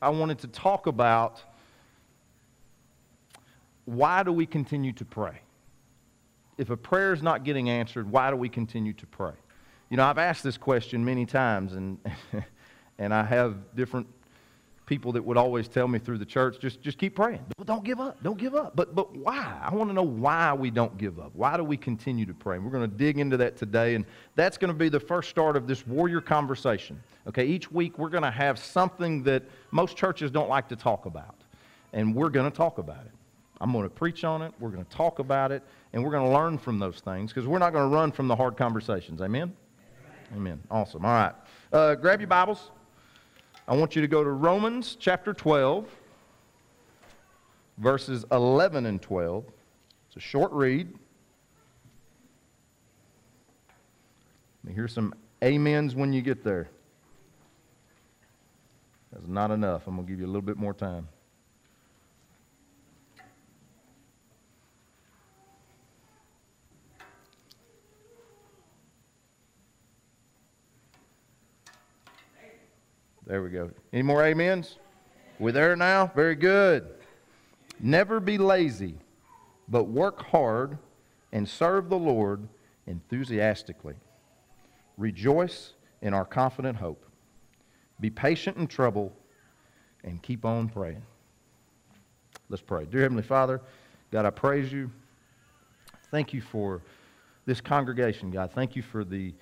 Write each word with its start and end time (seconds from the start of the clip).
I 0.00 0.10
wanted 0.10 0.38
to 0.40 0.48
talk 0.48 0.86
about 0.86 1.42
why 3.84 4.22
do 4.22 4.32
we 4.32 4.46
continue 4.46 4.92
to 4.92 5.04
pray? 5.04 5.40
If 6.56 6.70
a 6.70 6.76
prayer 6.76 7.12
is 7.12 7.22
not 7.22 7.44
getting 7.44 7.70
answered, 7.70 8.10
why 8.10 8.30
do 8.30 8.36
we 8.36 8.48
continue 8.48 8.92
to 8.92 9.06
pray? 9.06 9.32
You 9.90 9.96
know, 9.96 10.04
I've 10.04 10.18
asked 10.18 10.42
this 10.42 10.58
question 10.58 11.04
many 11.04 11.24
times, 11.24 11.72
and, 11.72 11.98
and 12.98 13.14
I 13.14 13.24
have 13.24 13.74
different 13.74 14.06
people 14.88 15.12
that 15.12 15.22
would 15.22 15.36
always 15.36 15.68
tell 15.68 15.86
me 15.86 15.98
through 15.98 16.16
the 16.16 16.24
church, 16.24 16.58
just, 16.58 16.80
just 16.80 16.96
keep 16.96 17.14
praying. 17.14 17.44
Don't 17.66 17.84
give 17.84 18.00
up. 18.00 18.20
Don't 18.22 18.38
give 18.38 18.54
up. 18.54 18.74
But, 18.74 18.94
but 18.94 19.14
why? 19.14 19.60
I 19.62 19.72
want 19.74 19.90
to 19.90 19.94
know 19.94 20.02
why 20.02 20.54
we 20.54 20.70
don't 20.70 20.96
give 20.96 21.20
up. 21.20 21.30
Why 21.34 21.58
do 21.58 21.62
we 21.62 21.76
continue 21.76 22.24
to 22.24 22.32
pray? 22.32 22.56
And 22.56 22.64
we're 22.64 22.72
going 22.72 22.90
to 22.90 22.96
dig 22.96 23.18
into 23.18 23.36
that 23.36 23.58
today. 23.58 23.94
And 23.94 24.06
that's 24.34 24.56
going 24.56 24.72
to 24.72 24.78
be 24.78 24.88
the 24.88 24.98
first 24.98 25.28
start 25.28 25.56
of 25.56 25.66
this 25.66 25.86
warrior 25.86 26.22
conversation. 26.22 27.00
Okay, 27.28 27.44
each 27.44 27.70
week 27.70 27.98
we're 27.98 28.08
going 28.08 28.22
to 28.22 28.30
have 28.30 28.58
something 28.58 29.22
that 29.24 29.42
most 29.70 29.94
churches 29.94 30.30
don't 30.30 30.48
like 30.48 30.68
to 30.68 30.76
talk 30.76 31.04
about. 31.04 31.36
And 31.92 32.14
we're 32.14 32.30
going 32.30 32.50
to 32.50 32.56
talk 32.56 32.78
about 32.78 33.04
it. 33.04 33.12
I'm 33.60 33.72
going 33.72 33.84
to 33.84 33.90
preach 33.90 34.24
on 34.24 34.40
it. 34.40 34.54
We're 34.58 34.70
going 34.70 34.84
to 34.84 34.90
talk 34.90 35.18
about 35.18 35.52
it. 35.52 35.62
And 35.92 36.02
we're 36.02 36.12
going 36.12 36.24
to 36.24 36.32
learn 36.32 36.56
from 36.56 36.78
those 36.78 37.00
things 37.00 37.30
because 37.30 37.46
we're 37.46 37.58
not 37.58 37.74
going 37.74 37.88
to 37.88 37.94
run 37.94 38.10
from 38.10 38.26
the 38.26 38.36
hard 38.36 38.56
conversations. 38.56 39.20
Amen? 39.20 39.54
Amen. 40.34 40.62
Awesome. 40.70 41.04
All 41.04 41.12
right. 41.12 41.34
Uh, 41.72 41.94
grab 41.94 42.20
your 42.20 42.28
Bibles. 42.28 42.70
I 43.68 43.76
want 43.76 43.94
you 43.94 44.00
to 44.00 44.08
go 44.08 44.24
to 44.24 44.30
Romans 44.30 44.96
chapter 44.98 45.34
12, 45.34 45.86
verses 47.76 48.24
11 48.32 48.86
and 48.86 49.02
12. 49.02 49.44
It's 50.06 50.16
a 50.16 50.20
short 50.20 50.50
read. 50.52 50.88
Let 54.64 54.70
me 54.70 54.72
hear 54.72 54.88
some 54.88 55.12
amens 55.42 55.94
when 55.94 56.14
you 56.14 56.22
get 56.22 56.42
there. 56.42 56.70
That's 59.12 59.28
not 59.28 59.50
enough. 59.50 59.86
I'm 59.86 59.96
going 59.96 60.06
to 60.06 60.10
give 60.10 60.18
you 60.18 60.24
a 60.24 60.32
little 60.32 60.40
bit 60.40 60.56
more 60.56 60.72
time. 60.72 61.06
There 73.28 73.42
we 73.42 73.50
go. 73.50 73.70
Any 73.92 74.00
more 74.00 74.24
amens? 74.24 74.78
We're 75.38 75.52
there 75.52 75.76
now? 75.76 76.10
Very 76.16 76.34
good. 76.34 76.88
Never 77.78 78.20
be 78.20 78.38
lazy, 78.38 78.94
but 79.68 79.84
work 79.84 80.22
hard 80.22 80.78
and 81.30 81.46
serve 81.46 81.90
the 81.90 81.98
Lord 81.98 82.48
enthusiastically. 82.86 83.96
Rejoice 84.96 85.74
in 86.00 86.14
our 86.14 86.24
confident 86.24 86.78
hope. 86.78 87.04
Be 88.00 88.08
patient 88.08 88.56
in 88.56 88.66
trouble 88.66 89.12
and 90.04 90.22
keep 90.22 90.46
on 90.46 90.70
praying. 90.70 91.02
Let's 92.48 92.62
pray. 92.62 92.86
Dear 92.86 93.02
Heavenly 93.02 93.22
Father, 93.24 93.60
God, 94.10 94.24
I 94.24 94.30
praise 94.30 94.72
you. 94.72 94.90
Thank 96.10 96.32
you 96.32 96.40
for 96.40 96.80
this 97.44 97.60
congregation, 97.60 98.30
God. 98.30 98.52
Thank 98.54 98.74
you 98.74 98.80
for 98.80 99.04
the 99.04 99.34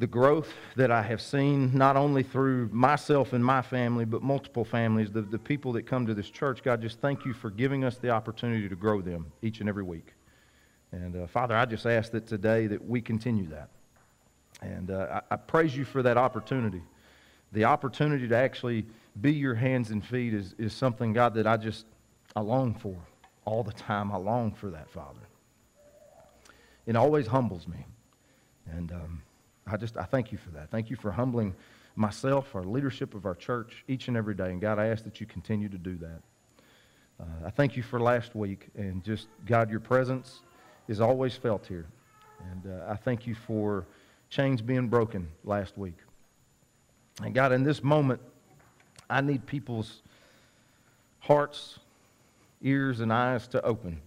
the 0.00 0.06
growth 0.06 0.48
that 0.76 0.90
I 0.90 1.02
have 1.02 1.20
seen, 1.20 1.76
not 1.76 1.94
only 1.94 2.22
through 2.22 2.70
myself 2.72 3.34
and 3.34 3.44
my 3.44 3.60
family, 3.60 4.06
but 4.06 4.22
multiple 4.22 4.64
families, 4.64 5.10
the, 5.10 5.20
the 5.20 5.38
people 5.38 5.74
that 5.74 5.82
come 5.86 6.06
to 6.06 6.14
this 6.14 6.30
church, 6.30 6.62
God, 6.62 6.80
just 6.80 7.00
thank 7.00 7.26
you 7.26 7.34
for 7.34 7.50
giving 7.50 7.84
us 7.84 7.98
the 7.98 8.08
opportunity 8.08 8.66
to 8.66 8.76
grow 8.76 9.02
them 9.02 9.30
each 9.42 9.60
and 9.60 9.68
every 9.68 9.82
week. 9.82 10.14
And 10.92 11.14
uh, 11.14 11.26
Father, 11.26 11.54
I 11.54 11.66
just 11.66 11.84
ask 11.84 12.10
that 12.12 12.26
today 12.26 12.66
that 12.66 12.82
we 12.82 13.02
continue 13.02 13.46
that. 13.48 13.68
And 14.62 14.90
uh, 14.90 15.20
I, 15.30 15.34
I 15.34 15.36
praise 15.36 15.76
you 15.76 15.84
for 15.84 16.02
that 16.02 16.16
opportunity. 16.16 16.80
The 17.52 17.64
opportunity 17.64 18.26
to 18.26 18.36
actually 18.36 18.86
be 19.20 19.34
your 19.34 19.54
hands 19.54 19.90
and 19.90 20.02
feet 20.02 20.32
is, 20.32 20.54
is 20.56 20.72
something, 20.72 21.12
God, 21.12 21.34
that 21.34 21.46
I 21.46 21.58
just, 21.58 21.84
I 22.34 22.40
long 22.40 22.74
for 22.74 22.96
all 23.44 23.62
the 23.62 23.72
time. 23.72 24.10
I 24.12 24.16
long 24.16 24.52
for 24.52 24.70
that, 24.70 24.88
Father. 24.88 25.20
It 26.86 26.96
always 26.96 27.26
humbles 27.26 27.68
me. 27.68 27.84
And, 28.72 28.92
um, 28.92 29.22
I 29.70 29.76
just, 29.76 29.96
I 29.96 30.04
thank 30.04 30.32
you 30.32 30.38
for 30.38 30.50
that. 30.50 30.70
Thank 30.70 30.90
you 30.90 30.96
for 30.96 31.10
humbling 31.10 31.54
myself, 31.96 32.54
our 32.54 32.64
leadership 32.64 33.14
of 33.14 33.26
our 33.26 33.34
church, 33.34 33.84
each 33.88 34.08
and 34.08 34.16
every 34.16 34.34
day. 34.34 34.50
And 34.50 34.60
God, 34.60 34.78
I 34.78 34.86
ask 34.86 35.04
that 35.04 35.20
you 35.20 35.26
continue 35.26 35.68
to 35.68 35.78
do 35.78 35.96
that. 35.96 36.20
Uh, 37.20 37.46
I 37.46 37.50
thank 37.50 37.76
you 37.76 37.82
for 37.82 38.00
last 38.00 38.34
week. 38.34 38.68
And 38.74 39.04
just, 39.04 39.28
God, 39.46 39.70
your 39.70 39.80
presence 39.80 40.40
is 40.88 41.00
always 41.00 41.36
felt 41.36 41.66
here. 41.66 41.86
And 42.50 42.72
uh, 42.72 42.90
I 42.90 42.96
thank 42.96 43.26
you 43.26 43.34
for 43.34 43.86
chains 44.30 44.62
being 44.62 44.88
broken 44.88 45.28
last 45.44 45.76
week. 45.76 45.96
And 47.22 47.34
God, 47.34 47.52
in 47.52 47.62
this 47.62 47.82
moment, 47.82 48.20
I 49.08 49.20
need 49.20 49.44
people's 49.44 50.02
hearts, 51.18 51.78
ears, 52.62 53.00
and 53.00 53.12
eyes 53.12 53.46
to 53.48 53.62
open 53.62 54.00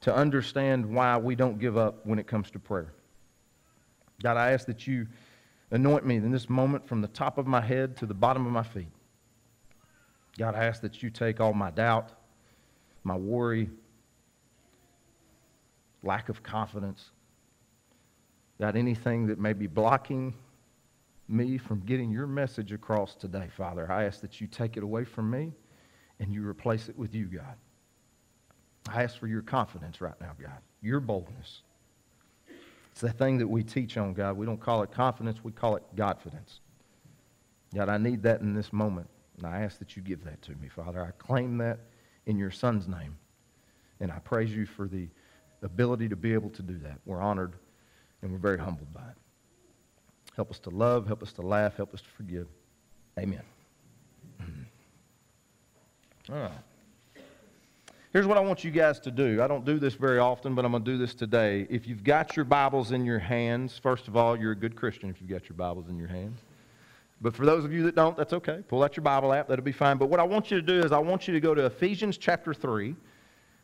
to 0.00 0.14
understand 0.14 0.86
why 0.86 1.16
we 1.16 1.34
don't 1.34 1.58
give 1.58 1.76
up 1.76 2.06
when 2.06 2.18
it 2.18 2.26
comes 2.26 2.50
to 2.52 2.58
prayer. 2.58 2.92
God, 4.22 4.36
I 4.36 4.52
ask 4.52 4.66
that 4.66 4.86
you 4.86 5.06
anoint 5.70 6.04
me 6.04 6.16
in 6.16 6.30
this 6.30 6.48
moment 6.48 6.86
from 6.86 7.00
the 7.00 7.08
top 7.08 7.38
of 7.38 7.46
my 7.46 7.60
head 7.60 7.96
to 7.98 8.06
the 8.06 8.14
bottom 8.14 8.46
of 8.46 8.52
my 8.52 8.62
feet. 8.62 8.88
God, 10.38 10.54
I 10.54 10.64
ask 10.64 10.80
that 10.82 11.02
you 11.02 11.10
take 11.10 11.40
all 11.40 11.52
my 11.52 11.70
doubt, 11.70 12.10
my 13.04 13.16
worry, 13.16 13.70
lack 16.02 16.28
of 16.28 16.42
confidence, 16.42 17.10
God, 18.60 18.76
anything 18.76 19.26
that 19.28 19.38
may 19.38 19.52
be 19.52 19.68
blocking 19.68 20.34
me 21.28 21.58
from 21.58 21.80
getting 21.80 22.10
your 22.10 22.26
message 22.26 22.72
across 22.72 23.14
today, 23.14 23.48
Father, 23.56 23.90
I 23.90 24.04
ask 24.04 24.20
that 24.22 24.40
you 24.40 24.46
take 24.46 24.76
it 24.76 24.82
away 24.82 25.04
from 25.04 25.30
me 25.30 25.52
and 26.18 26.32
you 26.32 26.46
replace 26.46 26.88
it 26.88 26.98
with 26.98 27.14
you, 27.14 27.26
God. 27.26 27.54
I 28.88 29.04
ask 29.04 29.18
for 29.18 29.28
your 29.28 29.42
confidence 29.42 30.00
right 30.00 30.18
now, 30.20 30.32
God, 30.40 30.58
your 30.80 30.98
boldness. 30.98 31.62
It's 32.98 33.02
the 33.04 33.12
thing 33.12 33.38
that 33.38 33.46
we 33.46 33.62
teach 33.62 33.96
on, 33.96 34.12
God. 34.12 34.36
We 34.36 34.44
don't 34.44 34.58
call 34.58 34.82
it 34.82 34.90
confidence, 34.90 35.44
we 35.44 35.52
call 35.52 35.76
it 35.76 35.84
Godfidence. 35.94 36.58
God, 37.72 37.88
I 37.88 37.96
need 37.96 38.24
that 38.24 38.40
in 38.40 38.54
this 38.54 38.72
moment. 38.72 39.08
And 39.36 39.46
I 39.46 39.60
ask 39.60 39.78
that 39.78 39.94
you 39.96 40.02
give 40.02 40.24
that 40.24 40.42
to 40.42 40.56
me, 40.56 40.66
Father. 40.66 41.00
I 41.00 41.12
claim 41.12 41.58
that 41.58 41.78
in 42.26 42.36
your 42.36 42.50
Son's 42.50 42.88
name. 42.88 43.16
And 44.00 44.10
I 44.10 44.18
praise 44.18 44.52
you 44.52 44.66
for 44.66 44.88
the 44.88 45.06
ability 45.62 46.08
to 46.08 46.16
be 46.16 46.34
able 46.34 46.50
to 46.50 46.60
do 46.60 46.76
that. 46.78 46.98
We're 47.06 47.20
honored 47.20 47.52
and 48.22 48.32
we're 48.32 48.38
very 48.38 48.58
humbled 48.58 48.92
by 48.92 49.02
it. 49.02 49.16
Help 50.34 50.50
us 50.50 50.58
to 50.58 50.70
love, 50.70 51.06
help 51.06 51.22
us 51.22 51.32
to 51.34 51.42
laugh, 51.42 51.76
help 51.76 51.94
us 51.94 52.00
to 52.00 52.08
forgive. 52.08 52.48
Amen. 53.16 53.42
Mm-hmm. 54.42 56.32
All 56.34 56.40
right. 56.40 56.52
Here's 58.10 58.26
what 58.26 58.38
I 58.38 58.40
want 58.40 58.64
you 58.64 58.70
guys 58.70 58.98
to 59.00 59.10
do. 59.10 59.42
I 59.42 59.46
don't 59.46 59.66
do 59.66 59.78
this 59.78 59.92
very 59.92 60.18
often, 60.18 60.54
but 60.54 60.64
I'm 60.64 60.70
going 60.70 60.82
to 60.82 60.90
do 60.90 60.96
this 60.96 61.12
today. 61.12 61.66
If 61.68 61.86
you've 61.86 62.02
got 62.02 62.36
your 62.36 62.46
Bibles 62.46 62.92
in 62.92 63.04
your 63.04 63.18
hands, 63.18 63.78
first 63.78 64.08
of 64.08 64.16
all, 64.16 64.34
you're 64.34 64.52
a 64.52 64.56
good 64.56 64.74
Christian 64.74 65.10
if 65.10 65.20
you've 65.20 65.28
got 65.28 65.46
your 65.46 65.56
Bibles 65.56 65.90
in 65.90 65.98
your 65.98 66.08
hands. 66.08 66.40
But 67.20 67.36
for 67.36 67.44
those 67.44 67.66
of 67.66 67.72
you 67.72 67.82
that 67.82 67.94
don't, 67.94 68.16
that's 68.16 68.32
okay. 68.32 68.64
Pull 68.66 68.82
out 68.82 68.96
your 68.96 69.04
Bible 69.04 69.34
app, 69.34 69.46
that'll 69.48 69.62
be 69.62 69.72
fine. 69.72 69.98
But 69.98 70.08
what 70.08 70.20
I 70.20 70.22
want 70.22 70.50
you 70.50 70.58
to 70.58 70.66
do 70.66 70.80
is 70.80 70.90
I 70.90 70.96
want 70.96 71.28
you 71.28 71.34
to 71.34 71.40
go 71.40 71.54
to 71.54 71.66
Ephesians 71.66 72.16
chapter 72.16 72.54
3, 72.54 72.96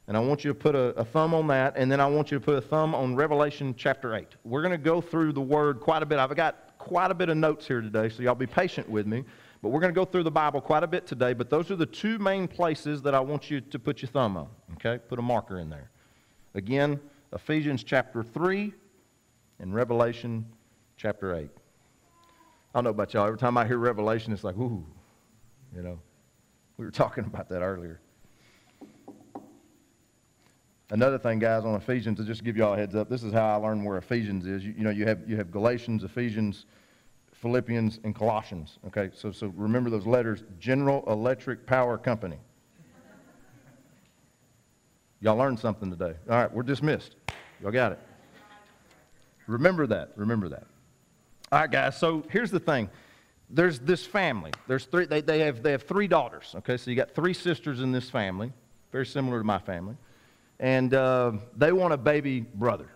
and 0.08 0.16
I 0.16 0.20
want 0.20 0.44
you 0.44 0.52
to 0.52 0.54
put 0.54 0.74
a, 0.74 0.88
a 0.94 1.06
thumb 1.06 1.32
on 1.32 1.46
that, 1.46 1.74
and 1.78 1.90
then 1.90 1.98
I 1.98 2.06
want 2.06 2.30
you 2.30 2.38
to 2.38 2.44
put 2.44 2.56
a 2.56 2.60
thumb 2.60 2.94
on 2.94 3.16
Revelation 3.16 3.74
chapter 3.78 4.14
8. 4.14 4.28
We're 4.44 4.60
going 4.60 4.72
to 4.72 4.78
go 4.78 5.00
through 5.00 5.32
the 5.32 5.40
Word 5.40 5.80
quite 5.80 6.02
a 6.02 6.06
bit. 6.06 6.18
I've 6.18 6.36
got 6.36 6.76
quite 6.76 7.10
a 7.10 7.14
bit 7.14 7.30
of 7.30 7.38
notes 7.38 7.66
here 7.66 7.80
today, 7.80 8.10
so 8.10 8.22
y'all 8.22 8.34
be 8.34 8.46
patient 8.46 8.90
with 8.90 9.06
me. 9.06 9.24
But 9.64 9.70
we're 9.70 9.80
going 9.80 9.94
to 9.94 9.98
go 9.98 10.04
through 10.04 10.24
the 10.24 10.30
Bible 10.30 10.60
quite 10.60 10.82
a 10.82 10.86
bit 10.86 11.06
today, 11.06 11.32
but 11.32 11.48
those 11.48 11.70
are 11.70 11.76
the 11.76 11.86
two 11.86 12.18
main 12.18 12.46
places 12.46 13.00
that 13.00 13.14
I 13.14 13.20
want 13.20 13.50
you 13.50 13.62
to 13.62 13.78
put 13.78 14.02
your 14.02 14.10
thumb 14.10 14.36
on. 14.36 14.48
Okay? 14.74 15.02
Put 15.08 15.18
a 15.18 15.22
marker 15.22 15.58
in 15.58 15.70
there. 15.70 15.90
Again, 16.54 17.00
Ephesians 17.32 17.82
chapter 17.82 18.22
3 18.22 18.74
and 19.60 19.74
Revelation 19.74 20.44
chapter 20.98 21.34
8. 21.34 21.48
I 21.48 21.48
don't 22.74 22.84
know 22.84 22.90
about 22.90 23.14
y'all. 23.14 23.24
Every 23.26 23.38
time 23.38 23.56
I 23.56 23.66
hear 23.66 23.78
Revelation, 23.78 24.34
it's 24.34 24.44
like, 24.44 24.58
ooh, 24.58 24.84
you 25.74 25.80
know. 25.80 25.98
We 26.76 26.84
were 26.84 26.90
talking 26.90 27.24
about 27.24 27.48
that 27.48 27.62
earlier. 27.62 28.00
Another 30.90 31.16
thing, 31.16 31.38
guys, 31.38 31.64
on 31.64 31.74
Ephesians, 31.74 32.18
to 32.18 32.24
just 32.26 32.44
give 32.44 32.58
y'all 32.58 32.74
a 32.74 32.76
heads 32.76 32.94
up, 32.94 33.08
this 33.08 33.22
is 33.22 33.32
how 33.32 33.46
I 33.46 33.54
learned 33.54 33.82
where 33.86 33.96
Ephesians 33.96 34.44
is. 34.44 34.62
You, 34.62 34.74
you 34.76 34.84
know, 34.84 34.90
you 34.90 35.06
have, 35.06 35.26
you 35.26 35.38
have 35.38 35.50
Galatians, 35.50 36.04
Ephesians, 36.04 36.66
Philippians, 37.44 38.00
and 38.04 38.14
Colossians. 38.14 38.78
Okay, 38.86 39.10
so, 39.14 39.30
so 39.30 39.52
remember 39.54 39.90
those 39.90 40.06
letters 40.06 40.44
General 40.58 41.04
Electric 41.08 41.66
Power 41.66 41.98
Company. 41.98 42.38
Y'all 45.20 45.36
learned 45.36 45.60
something 45.60 45.90
today. 45.90 46.14
All 46.30 46.38
right, 46.38 46.50
we're 46.50 46.62
dismissed. 46.62 47.16
Y'all 47.60 47.70
got 47.70 47.92
it. 47.92 47.98
Remember 49.46 49.86
that. 49.86 50.12
Remember 50.16 50.48
that. 50.48 50.64
All 51.52 51.60
right, 51.60 51.70
guys, 51.70 51.98
so 51.98 52.24
here's 52.30 52.50
the 52.50 52.60
thing. 52.60 52.88
There's 53.50 53.78
this 53.78 54.06
family. 54.06 54.52
There's 54.66 54.86
three, 54.86 55.04
they, 55.04 55.20
they, 55.20 55.40
have, 55.40 55.62
they 55.62 55.72
have 55.72 55.82
three 55.82 56.08
daughters. 56.08 56.54
Okay, 56.56 56.78
so 56.78 56.90
you 56.90 56.96
got 56.96 57.10
three 57.10 57.34
sisters 57.34 57.82
in 57.82 57.92
this 57.92 58.08
family, 58.08 58.54
very 58.90 59.04
similar 59.04 59.36
to 59.36 59.44
my 59.44 59.58
family. 59.58 59.96
And 60.60 60.94
uh, 60.94 61.32
they 61.58 61.72
want 61.72 61.92
a 61.92 61.98
baby 61.98 62.40
brother. 62.40 62.88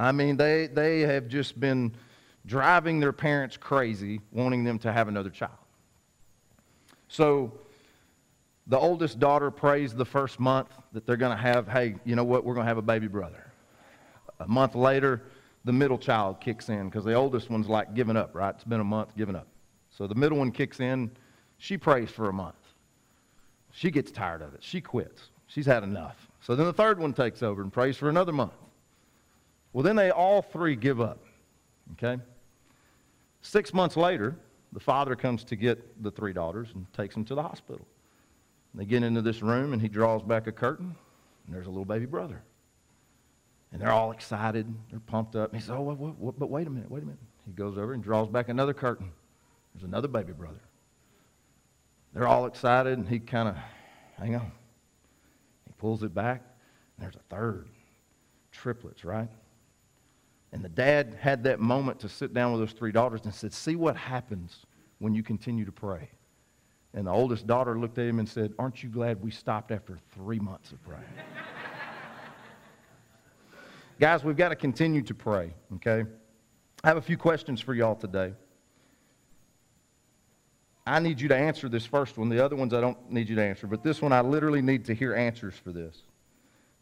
I 0.00 0.10
mean, 0.10 0.36
they, 0.36 0.66
they 0.66 1.02
have 1.02 1.28
just 1.28 1.60
been 1.60 1.94
driving 2.46 3.00
their 3.00 3.12
parents 3.12 3.56
crazy, 3.56 4.20
wanting 4.32 4.64
them 4.64 4.78
to 4.80 4.92
have 4.92 5.08
another 5.08 5.30
child. 5.30 5.52
So 7.08 7.52
the 8.66 8.78
oldest 8.78 9.18
daughter 9.18 9.50
prays 9.50 9.94
the 9.94 10.04
first 10.04 10.40
month 10.40 10.68
that 10.92 11.06
they're 11.06 11.16
going 11.16 11.36
to 11.36 11.42
have, 11.42 11.68
hey, 11.68 11.96
you 12.04 12.16
know 12.16 12.24
what, 12.24 12.44
we're 12.44 12.54
going 12.54 12.64
to 12.64 12.68
have 12.68 12.78
a 12.78 12.82
baby 12.82 13.08
brother. 13.08 13.52
A 14.40 14.48
month 14.48 14.74
later, 14.74 15.22
the 15.64 15.72
middle 15.72 15.98
child 15.98 16.40
kicks 16.40 16.68
in 16.68 16.88
because 16.88 17.04
the 17.04 17.14
oldest 17.14 17.50
one's 17.50 17.68
like 17.68 17.94
giving 17.94 18.16
up, 18.16 18.34
right? 18.34 18.54
It's 18.54 18.64
been 18.64 18.80
a 18.80 18.84
month, 18.84 19.16
giving 19.16 19.36
up. 19.36 19.46
So 19.90 20.06
the 20.06 20.14
middle 20.14 20.38
one 20.38 20.50
kicks 20.50 20.80
in. 20.80 21.10
She 21.58 21.78
prays 21.78 22.10
for 22.10 22.28
a 22.28 22.32
month. 22.32 22.56
She 23.70 23.90
gets 23.90 24.10
tired 24.10 24.42
of 24.42 24.54
it. 24.54 24.62
She 24.62 24.80
quits. 24.80 25.30
She's 25.46 25.66
had 25.66 25.82
enough. 25.82 26.28
So 26.40 26.56
then 26.56 26.66
the 26.66 26.72
third 26.72 26.98
one 26.98 27.12
takes 27.12 27.42
over 27.42 27.62
and 27.62 27.72
prays 27.72 27.96
for 27.96 28.08
another 28.08 28.32
month. 28.32 28.52
Well, 29.72 29.82
then 29.82 29.96
they 29.96 30.10
all 30.10 30.42
three 30.42 30.76
give 30.76 31.00
up. 31.00 31.18
Okay? 31.92 32.20
Six 33.44 33.74
months 33.74 33.94
later, 33.96 34.34
the 34.72 34.80
father 34.80 35.14
comes 35.14 35.44
to 35.44 35.54
get 35.54 36.02
the 36.02 36.10
three 36.10 36.32
daughters 36.32 36.68
and 36.74 36.90
takes 36.94 37.14
them 37.14 37.26
to 37.26 37.34
the 37.34 37.42
hospital. 37.42 37.86
They 38.74 38.86
get 38.86 39.02
into 39.02 39.20
this 39.20 39.42
room 39.42 39.74
and 39.74 39.82
he 39.82 39.86
draws 39.86 40.22
back 40.22 40.46
a 40.46 40.52
curtain 40.52 40.96
and 41.46 41.54
there's 41.54 41.66
a 41.66 41.70
little 41.70 41.84
baby 41.84 42.06
brother. 42.06 42.42
And 43.70 43.82
they're 43.82 43.92
all 43.92 44.12
excited. 44.12 44.72
They're 44.90 44.98
pumped 44.98 45.36
up. 45.36 45.52
And 45.52 45.60
he 45.60 45.64
says, 45.64 45.76
Oh, 45.76 45.82
what, 45.82 45.98
what, 45.98 46.18
what, 46.18 46.38
but 46.38 46.48
wait 46.48 46.66
a 46.66 46.70
minute, 46.70 46.90
wait 46.90 47.02
a 47.02 47.06
minute. 47.06 47.20
He 47.44 47.52
goes 47.52 47.76
over 47.76 47.92
and 47.92 48.02
draws 48.02 48.28
back 48.28 48.48
another 48.48 48.72
curtain. 48.72 49.12
There's 49.74 49.84
another 49.84 50.08
baby 50.08 50.32
brother. 50.32 50.62
They're 52.14 52.26
all 52.26 52.46
excited, 52.46 52.96
and 52.96 53.06
he 53.06 53.18
kind 53.18 53.48
of, 53.48 53.56
hang 54.16 54.36
on. 54.36 54.52
He 55.66 55.72
pulls 55.76 56.02
it 56.02 56.14
back, 56.14 56.42
and 56.96 57.04
there's 57.04 57.16
a 57.16 57.34
third. 57.34 57.68
Triplets, 58.52 59.04
right? 59.04 59.28
And 60.54 60.64
the 60.64 60.68
dad 60.68 61.18
had 61.20 61.42
that 61.44 61.58
moment 61.58 61.98
to 61.98 62.08
sit 62.08 62.32
down 62.32 62.52
with 62.52 62.60
those 62.60 62.78
three 62.78 62.92
daughters 62.92 63.22
and 63.24 63.34
said, 63.34 63.52
See 63.52 63.74
what 63.74 63.96
happens 63.96 64.64
when 65.00 65.12
you 65.12 65.24
continue 65.24 65.64
to 65.64 65.72
pray. 65.72 66.08
And 66.94 67.08
the 67.08 67.10
oldest 67.10 67.48
daughter 67.48 67.76
looked 67.76 67.98
at 67.98 68.06
him 68.06 68.20
and 68.20 68.28
said, 68.28 68.54
Aren't 68.56 68.80
you 68.80 68.88
glad 68.88 69.20
we 69.20 69.32
stopped 69.32 69.72
after 69.72 69.98
three 70.14 70.38
months 70.38 70.70
of 70.70 70.80
praying? 70.84 71.02
Guys, 73.98 74.22
we've 74.22 74.36
got 74.36 74.50
to 74.50 74.56
continue 74.56 75.02
to 75.02 75.12
pray, 75.12 75.52
okay? 75.74 76.04
I 76.84 76.88
have 76.88 76.98
a 76.98 77.02
few 77.02 77.16
questions 77.16 77.60
for 77.60 77.74
y'all 77.74 77.96
today. 77.96 78.32
I 80.86 81.00
need 81.00 81.20
you 81.20 81.26
to 81.28 81.36
answer 81.36 81.68
this 81.68 81.84
first 81.84 82.16
one. 82.16 82.28
The 82.28 82.44
other 82.44 82.54
ones 82.54 82.72
I 82.72 82.80
don't 82.80 83.10
need 83.10 83.28
you 83.28 83.34
to 83.34 83.42
answer, 83.42 83.66
but 83.66 83.82
this 83.82 84.00
one 84.00 84.12
I 84.12 84.20
literally 84.20 84.62
need 84.62 84.84
to 84.84 84.94
hear 84.94 85.16
answers 85.16 85.54
for 85.54 85.72
this. 85.72 85.96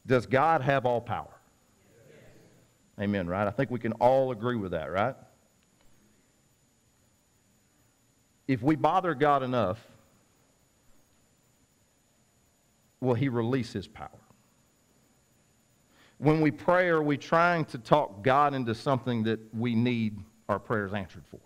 Does 0.06 0.26
God 0.26 0.60
have 0.60 0.84
all 0.84 1.00
power? 1.00 1.38
Amen, 3.00 3.26
right? 3.26 3.46
I 3.46 3.50
think 3.50 3.70
we 3.70 3.78
can 3.78 3.92
all 3.94 4.32
agree 4.32 4.56
with 4.56 4.72
that, 4.72 4.90
right? 4.90 5.16
If 8.46 8.62
we 8.62 8.76
bother 8.76 9.14
God 9.14 9.42
enough, 9.42 9.78
will 13.00 13.14
He 13.14 13.28
release 13.28 13.72
His 13.72 13.86
power? 13.86 14.10
when 16.22 16.40
we 16.40 16.52
pray, 16.52 16.88
are 16.88 17.02
we 17.02 17.16
trying 17.16 17.64
to 17.64 17.78
talk 17.78 18.22
God 18.22 18.54
into 18.54 18.76
something 18.76 19.24
that 19.24 19.40
we 19.52 19.74
need 19.74 20.20
our 20.48 20.60
prayers 20.60 20.94
answered 20.94 21.24
for? 21.28 21.40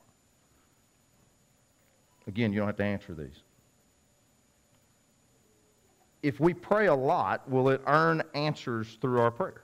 Again, 2.27 2.53
you 2.53 2.59
don't 2.59 2.67
have 2.67 2.77
to 2.77 2.85
answer 2.85 3.15
these. 3.15 3.41
If 6.23 6.41
we 6.41 6.53
pray 6.53 6.89
a 6.89 6.95
lot, 6.95 7.49
will 7.49 7.71
it 7.71 7.81
earn 7.87 8.23
answers 8.35 8.99
through 9.01 9.19
our 9.21 9.31
prayers? 9.31 9.63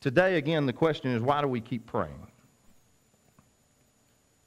Today, 0.00 0.36
again, 0.36 0.64
the 0.64 0.72
question 0.72 1.10
is 1.10 1.20
why 1.20 1.42
do 1.42 1.48
we 1.48 1.60
keep 1.60 1.86
praying? 1.86 2.26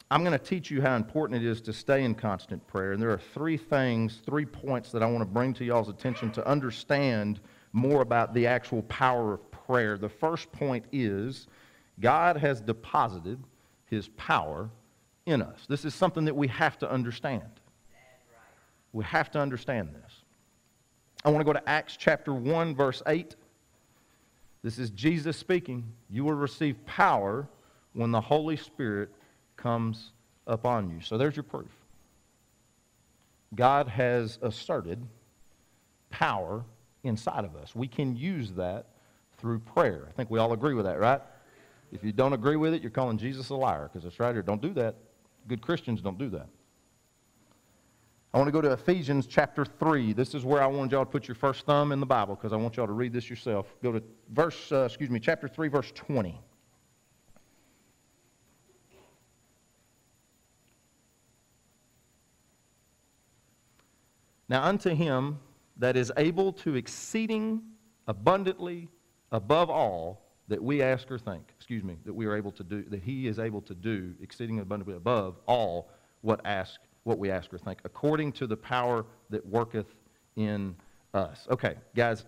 I'm 0.09 0.23
going 0.23 0.37
to 0.37 0.43
teach 0.43 0.69
you 0.69 0.81
how 0.81 0.95
important 0.95 1.43
it 1.43 1.47
is 1.47 1.61
to 1.61 1.73
stay 1.73 2.03
in 2.03 2.13
constant 2.13 2.65
prayer. 2.67 2.91
And 2.91 3.01
there 3.01 3.11
are 3.11 3.21
three 3.33 3.57
things, 3.57 4.21
three 4.25 4.45
points 4.45 4.91
that 4.91 5.01
I 5.01 5.07
want 5.07 5.21
to 5.21 5.25
bring 5.25 5.53
to 5.55 5.65
y'all's 5.65 5.89
attention 5.89 6.31
to 6.33 6.47
understand 6.47 7.39
more 7.71 8.01
about 8.01 8.33
the 8.33 8.45
actual 8.45 8.83
power 8.83 9.33
of 9.33 9.51
prayer. 9.51 9.97
The 9.97 10.09
first 10.09 10.51
point 10.51 10.85
is 10.91 11.47
God 11.99 12.37
has 12.37 12.61
deposited 12.61 13.39
his 13.85 14.07
power 14.09 14.69
in 15.25 15.41
us. 15.41 15.65
This 15.67 15.85
is 15.85 15.95
something 15.95 16.25
that 16.25 16.35
we 16.35 16.47
have 16.47 16.77
to 16.79 16.91
understand. 16.91 17.49
We 18.91 19.03
have 19.05 19.31
to 19.31 19.39
understand 19.39 19.89
this. 19.93 20.13
I 21.25 21.29
want 21.29 21.41
to 21.41 21.45
go 21.45 21.53
to 21.53 21.69
Acts 21.69 21.95
chapter 21.97 22.33
1, 22.33 22.75
verse 22.75 23.01
8. 23.07 23.35
This 24.63 24.79
is 24.79 24.89
Jesus 24.91 25.37
speaking. 25.37 25.83
You 26.09 26.23
will 26.23 26.33
receive 26.33 26.83
power 26.85 27.47
when 27.93 28.11
the 28.11 28.21
Holy 28.21 28.55
Spirit 28.55 29.09
comes 29.57 30.11
upon 30.47 30.89
you. 30.89 31.01
So 31.01 31.17
there's 31.17 31.35
your 31.35 31.43
proof. 31.43 31.69
God 33.55 33.87
has 33.87 34.39
asserted 34.41 35.05
power 36.09 36.63
inside 37.03 37.45
of 37.45 37.55
us. 37.55 37.75
We 37.75 37.87
can 37.87 38.15
use 38.15 38.51
that 38.53 38.87
through 39.37 39.59
prayer. 39.59 40.07
I 40.09 40.11
think 40.13 40.31
we 40.31 40.39
all 40.39 40.53
agree 40.53 40.73
with 40.73 40.85
that, 40.85 40.99
right? 40.99 41.21
If 41.91 42.03
you 42.03 42.11
don't 42.11 42.33
agree 42.33 42.55
with 42.55 42.73
it, 42.73 42.81
you're 42.81 42.89
calling 42.89 43.17
Jesus 43.17 43.49
a 43.49 43.55
liar 43.55 43.89
because 43.91 44.05
it's 44.05 44.19
right 44.19 44.33
here. 44.33 44.41
Don't 44.41 44.61
do 44.61 44.73
that. 44.73 44.95
Good 45.47 45.61
Christians 45.61 46.01
don't 46.01 46.17
do 46.17 46.29
that. 46.29 46.47
I 48.33 48.39
want 48.39 48.47
to 48.47 48.51
go 48.51 48.61
to 48.61 48.71
Ephesians 48.71 49.27
chapter 49.27 49.63
3. 49.63 50.13
This 50.13 50.33
is 50.33 50.43
where 50.43 50.63
I 50.63 50.65
want 50.65 50.91
y'all 50.91 51.05
to 51.05 51.11
put 51.11 51.27
your 51.27 51.35
first 51.35 51.67
thumb 51.67 51.91
in 51.91 51.99
the 51.99 52.05
Bible 52.05 52.33
because 52.33 52.51
I 52.51 52.55
want 52.55 52.77
y'all 52.77 52.87
to 52.87 52.93
read 52.93 53.13
this 53.13 53.29
yourself. 53.29 53.75
Go 53.83 53.91
to 53.91 54.01
verse, 54.31 54.71
uh, 54.71 54.85
excuse 54.85 55.11
me, 55.11 55.19
chapter 55.19 55.47
3, 55.47 55.67
verse 55.67 55.91
20. 55.93 56.41
Now 64.49 64.63
unto 64.63 64.89
him 64.95 65.39
that 65.77 65.95
is 65.95 66.11
able 66.17 66.53
to 66.53 66.75
exceeding 66.75 67.61
abundantly 68.07 68.89
above 69.31 69.69
all 69.69 70.21
that 70.47 70.61
we 70.61 70.81
ask 70.81 71.09
or 71.11 71.19
think, 71.19 71.43
excuse 71.55 71.83
me, 71.83 71.97
that 72.03 72.13
we 72.13 72.25
are 72.25 72.35
able 72.35 72.51
to 72.51 72.63
do, 72.63 72.83
that 72.89 73.03
he 73.03 73.27
is 73.27 73.37
able 73.37 73.61
to 73.61 73.75
do 73.75 74.13
exceeding 74.21 74.59
abundantly 74.59 74.95
above 74.95 75.37
all 75.45 75.89
what 76.21 76.41
ask, 76.45 76.79
what 77.03 77.19
we 77.19 77.29
ask 77.29 77.53
or 77.53 77.57
think, 77.57 77.79
according 77.83 78.31
to 78.33 78.47
the 78.47 78.57
power 78.57 79.05
that 79.29 79.45
worketh 79.45 79.87
in 80.35 80.75
us. 81.13 81.47
Okay, 81.49 81.75
guys, 81.95 82.25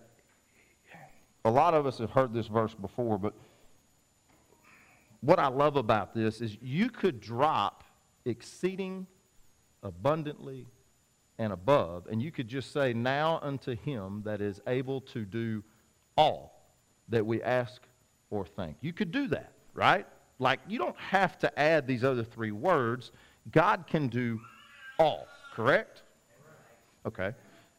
a 1.44 1.50
lot 1.52 1.74
of 1.74 1.86
us 1.86 1.98
have 2.00 2.12
heard 2.12 2.34
this 2.34 2.48
verse 2.48 2.74
before, 2.74 3.18
but 3.18 3.34
what 5.22 5.40
I 5.40 5.48
love 5.48 5.76
about 5.76 6.14
this 6.14 6.42
is 6.42 6.58
you 6.62 6.90
could 6.90 7.20
drop 7.20 7.84
exceeding 8.26 9.08
abundantly 9.84 10.68
and 11.38 11.54
above. 11.54 12.08
And 12.10 12.22
you 12.22 12.32
could 12.32 12.48
just 12.48 12.72
say, 12.72 12.94
Now 12.94 13.40
unto 13.42 13.76
him 13.76 14.22
that 14.26 14.42
is 14.42 14.62
able 14.68 15.02
to 15.02 15.26
do 15.26 15.64
all 16.18 16.70
that 17.10 17.26
we 17.26 17.42
ask 17.44 17.82
or 18.30 18.46
think. 18.46 18.78
You 18.82 18.94
could 18.94 19.12
do 19.12 19.28
that, 19.28 19.52
right? 19.74 20.06
Like, 20.40 20.60
you 20.68 20.78
don't 20.78 21.00
have 21.00 21.38
to 21.40 21.60
add 21.60 21.88
these 21.88 22.04
other 22.04 22.24
three 22.24 22.52
words. 22.52 23.12
God 23.52 23.86
can 23.88 24.08
do 24.08 24.40
all, 25.00 25.28
correct? 25.54 26.04
Okay. 27.06 27.34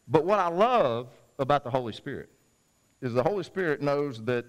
But 0.07 0.25
what 0.25 0.39
I 0.39 0.47
love 0.47 1.09
about 1.39 1.63
the 1.63 1.69
Holy 1.69 1.93
Spirit 1.93 2.29
is 3.01 3.13
the 3.13 3.23
Holy 3.23 3.43
Spirit 3.43 3.81
knows 3.81 4.23
that 4.23 4.45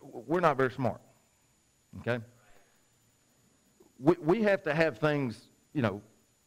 we're 0.00 0.40
not 0.40 0.56
very 0.56 0.70
smart. 0.70 1.00
Okay? 2.00 2.22
We, 3.98 4.14
we 4.20 4.42
have 4.42 4.62
to 4.64 4.74
have 4.74 4.98
things, 4.98 5.48
you 5.72 5.82
know, 5.82 6.00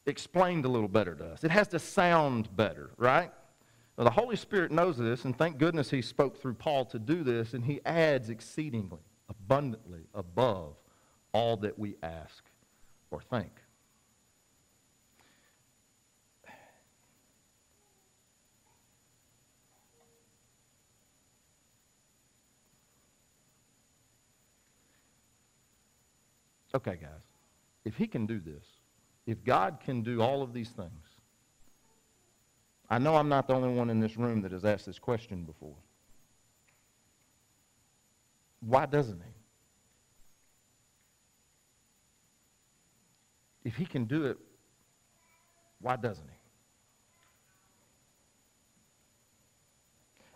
explained 0.05 0.65
a 0.65 0.69
little 0.69 0.87
better 0.87 1.15
to 1.15 1.25
us. 1.25 1.43
It 1.43 1.51
has 1.51 1.67
to 1.69 1.79
sound 1.79 2.55
better, 2.55 2.91
right? 2.97 3.31
Well, 3.97 4.05
the 4.05 4.11
Holy 4.11 4.35
Spirit 4.35 4.71
knows 4.71 4.97
this, 4.97 5.25
and 5.25 5.37
thank 5.37 5.57
goodness 5.57 5.89
he 5.89 6.01
spoke 6.01 6.39
through 6.39 6.53
Paul 6.55 6.85
to 6.85 6.99
do 6.99 7.23
this, 7.23 7.53
and 7.53 7.63
he 7.63 7.81
adds 7.85 8.29
exceedingly, 8.29 8.99
abundantly, 9.29 10.07
above 10.13 10.75
all 11.33 11.57
that 11.57 11.77
we 11.77 11.95
ask 12.03 12.43
or 13.11 13.21
think. 13.21 13.51
Okay, 26.77 26.96
guys, 27.01 27.24
if 27.86 27.96
he 27.96 28.05
can 28.05 28.27
do 28.27 28.39
this, 28.39 28.63
if 29.25 29.43
God 29.43 29.79
can 29.84 30.03
do 30.03 30.22
all 30.22 30.43
of 30.43 30.53
these 30.53 30.69
things, 30.69 30.91
I 32.88 33.00
know 33.00 33.15
I'm 33.15 33.29
not 33.29 33.48
the 33.48 33.55
only 33.55 33.74
one 33.74 33.89
in 33.89 34.00
this 34.00 34.15
room 34.15 34.43
that 34.43 34.51
has 34.51 34.63
asked 34.63 34.86
this 34.86 35.00
question 35.00 35.43
before. 35.43 35.74
Why 38.60 38.86
doesn't 38.86 39.19
he? 39.19 39.31
If 43.67 43.75
he 43.75 43.86
can 43.86 44.05
do 44.05 44.27
it, 44.27 44.38
why 45.81 45.96
doesn't 45.96 46.27
he? 46.27 46.38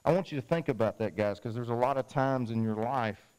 I 0.04 0.12
want 0.12 0.32
you 0.32 0.42
to 0.42 0.48
think 0.48 0.70
about 0.70 0.98
that, 0.98 1.16
guys, 1.16 1.40
because 1.40 1.54
there's 1.54 1.70
a 1.70 1.76
lot 1.76 1.98
of 1.98 2.08
times 2.08 2.50
in 2.50 2.64
your 2.64 2.78
life 2.78 3.31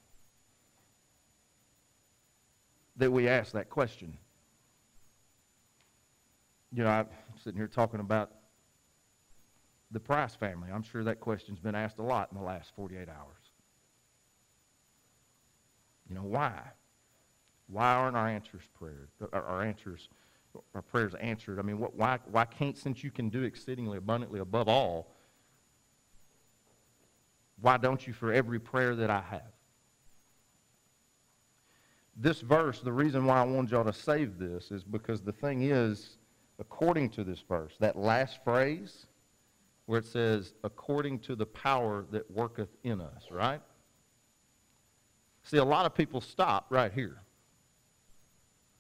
that 2.97 3.11
we 3.11 3.29
ask 3.29 3.53
that 3.53 3.71
question. 3.71 4.17
You 6.73 6.85
know, 6.85 6.91
I'm 6.91 7.07
sitting 7.43 7.59
here 7.59 7.69
talking 7.69 8.01
about 8.01 8.31
the 9.91 10.01
Price 10.01 10.35
family. 10.35 10.71
I'm 10.73 10.83
sure 10.83 11.05
that 11.05 11.21
question's 11.21 11.59
been 11.59 11.75
asked 11.75 11.99
a 11.99 12.03
lot 12.03 12.29
in 12.33 12.39
the 12.39 12.45
last 12.45 12.73
48 12.75 13.09
hours. 13.09 13.43
You 16.09 16.15
know, 16.15 16.23
why? 16.23 16.61
Why 17.69 17.95
aren't 17.95 18.17
our 18.17 18.29
answers 18.29 18.63
prayers, 18.79 19.09
our 19.33 19.63
answers, 19.63 20.09
our 20.75 20.83
prayers 20.83 21.15
answered? 21.15 21.59
I 21.59 21.63
mean, 21.63 21.79
what, 21.79 21.95
why, 21.95 22.19
why 22.31 22.45
can't, 22.45 22.77
since 22.77 23.03
you 23.05 23.11
can 23.11 23.29
do 23.29 23.43
exceedingly 23.43 23.99
abundantly 23.99 24.41
above 24.41 24.69
all, 24.69 25.15
why 27.61 27.77
don't 27.77 28.07
you 28.07 28.13
for 28.13 28.33
every 28.33 28.59
prayer 28.59 28.95
that 28.97 29.09
I 29.09 29.21
have? 29.31 29.53
This 32.17 32.41
verse, 32.41 32.81
the 32.81 32.93
reason 32.93 33.25
why 33.25 33.41
I 33.41 33.45
wanted 33.45 33.71
y'all 33.71 33.85
to 33.85 33.93
save 33.93 34.39
this 34.39 34.71
is 34.71 34.85
because 34.85 35.23
the 35.23 35.33
thing 35.33 35.63
is, 35.63 36.19
according 36.59 37.11
to 37.11 37.25
this 37.25 37.43
verse, 37.49 37.73
that 37.81 37.97
last 37.97 38.45
phrase 38.45 39.07
where 39.87 39.99
it 39.99 40.07
says, 40.07 40.55
according 40.63 41.19
to 41.21 41.35
the 41.35 41.47
power 41.47 42.05
that 42.11 42.31
worketh 42.31 42.69
in 42.85 43.01
us, 43.01 43.25
right? 43.31 43.61
See, 45.43 45.57
a 45.57 45.65
lot 45.65 45.87
of 45.87 45.95
people 45.95 46.21
stop 46.21 46.67
right 46.71 46.93
here. 46.93 47.23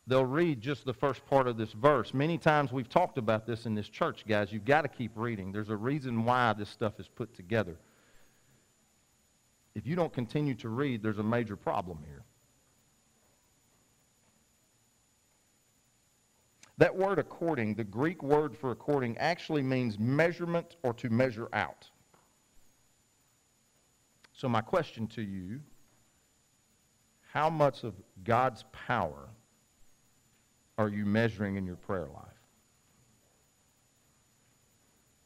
They'll 0.07 0.25
read 0.25 0.61
just 0.61 0.85
the 0.85 0.93
first 0.93 1.25
part 1.27 1.47
of 1.47 1.57
this 1.57 1.73
verse. 1.73 2.13
Many 2.13 2.37
times 2.37 2.73
we've 2.73 2.89
talked 2.89 3.19
about 3.19 3.47
this 3.47 3.67
in 3.67 3.75
this 3.75 3.89
church, 3.89 4.25
guys. 4.27 4.53
You've 4.53 4.65
got 4.65 4.83
to 4.83 4.89
keep 4.89 5.13
reading. 5.15 5.53
There's 5.53 5.71
a 5.71 5.77
reason 5.77 6.25
why 6.25 6.53
this 6.53 6.69
stuff 6.69 6.99
is 6.99 7.09
put 7.09 7.35
together. 7.35 7.77
If 9.75 9.87
you 9.87 9.97
don't 9.97 10.13
continue 10.13 10.55
to 10.57 10.69
read, 10.69 11.03
there's 11.03 11.19
a 11.19 11.23
major 11.23 11.57
problem 11.57 11.99
here. 12.07 12.25
That 16.83 16.97
word 16.97 17.21
according, 17.21 17.77
the 17.77 17.85
Greek 17.85 18.25
word 18.25 18.57
for 18.57 18.73
according, 18.73 19.17
actually 19.19 19.63
means 19.63 20.01
measurement 20.01 20.75
or 20.83 20.93
to 20.95 21.11
measure 21.11 21.49
out. 21.53 21.89
So, 24.33 24.49
my 24.49 24.63
question 24.63 25.07
to 25.07 25.23
you 25.23 25.61
how 27.31 27.49
much 27.49 27.85
of 27.85 27.95
God's 28.25 28.65
power 28.73 29.29
are 30.77 30.89
you 30.89 31.07
measuring 31.07 31.55
in 31.55 31.65
your 31.65 31.77
prayer 31.77 32.09
life? 32.13 32.43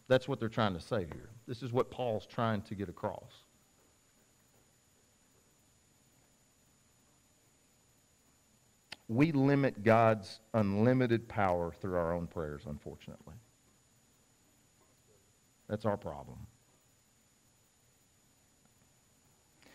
That's 0.09 0.29
what 0.29 0.39
they're 0.39 0.51
trying 0.51 0.75
to 0.75 0.81
say 0.81 1.07
here. 1.07 1.31
This 1.49 1.63
is 1.63 1.73
what 1.73 1.91
Paul's 1.91 2.27
trying 2.27 2.61
to 2.65 2.75
get 2.75 2.91
across. 2.91 3.33
We 9.09 9.33
limit 9.33 9.85
God's 9.85 10.41
unlimited 10.55 11.29
power 11.29 11.73
through 11.81 11.97
our 11.97 12.13
own 12.13 12.27
prayers, 12.27 12.63
unfortunately. 12.67 13.35
That's 15.69 15.85
our 15.85 15.97
problem. 15.97 16.39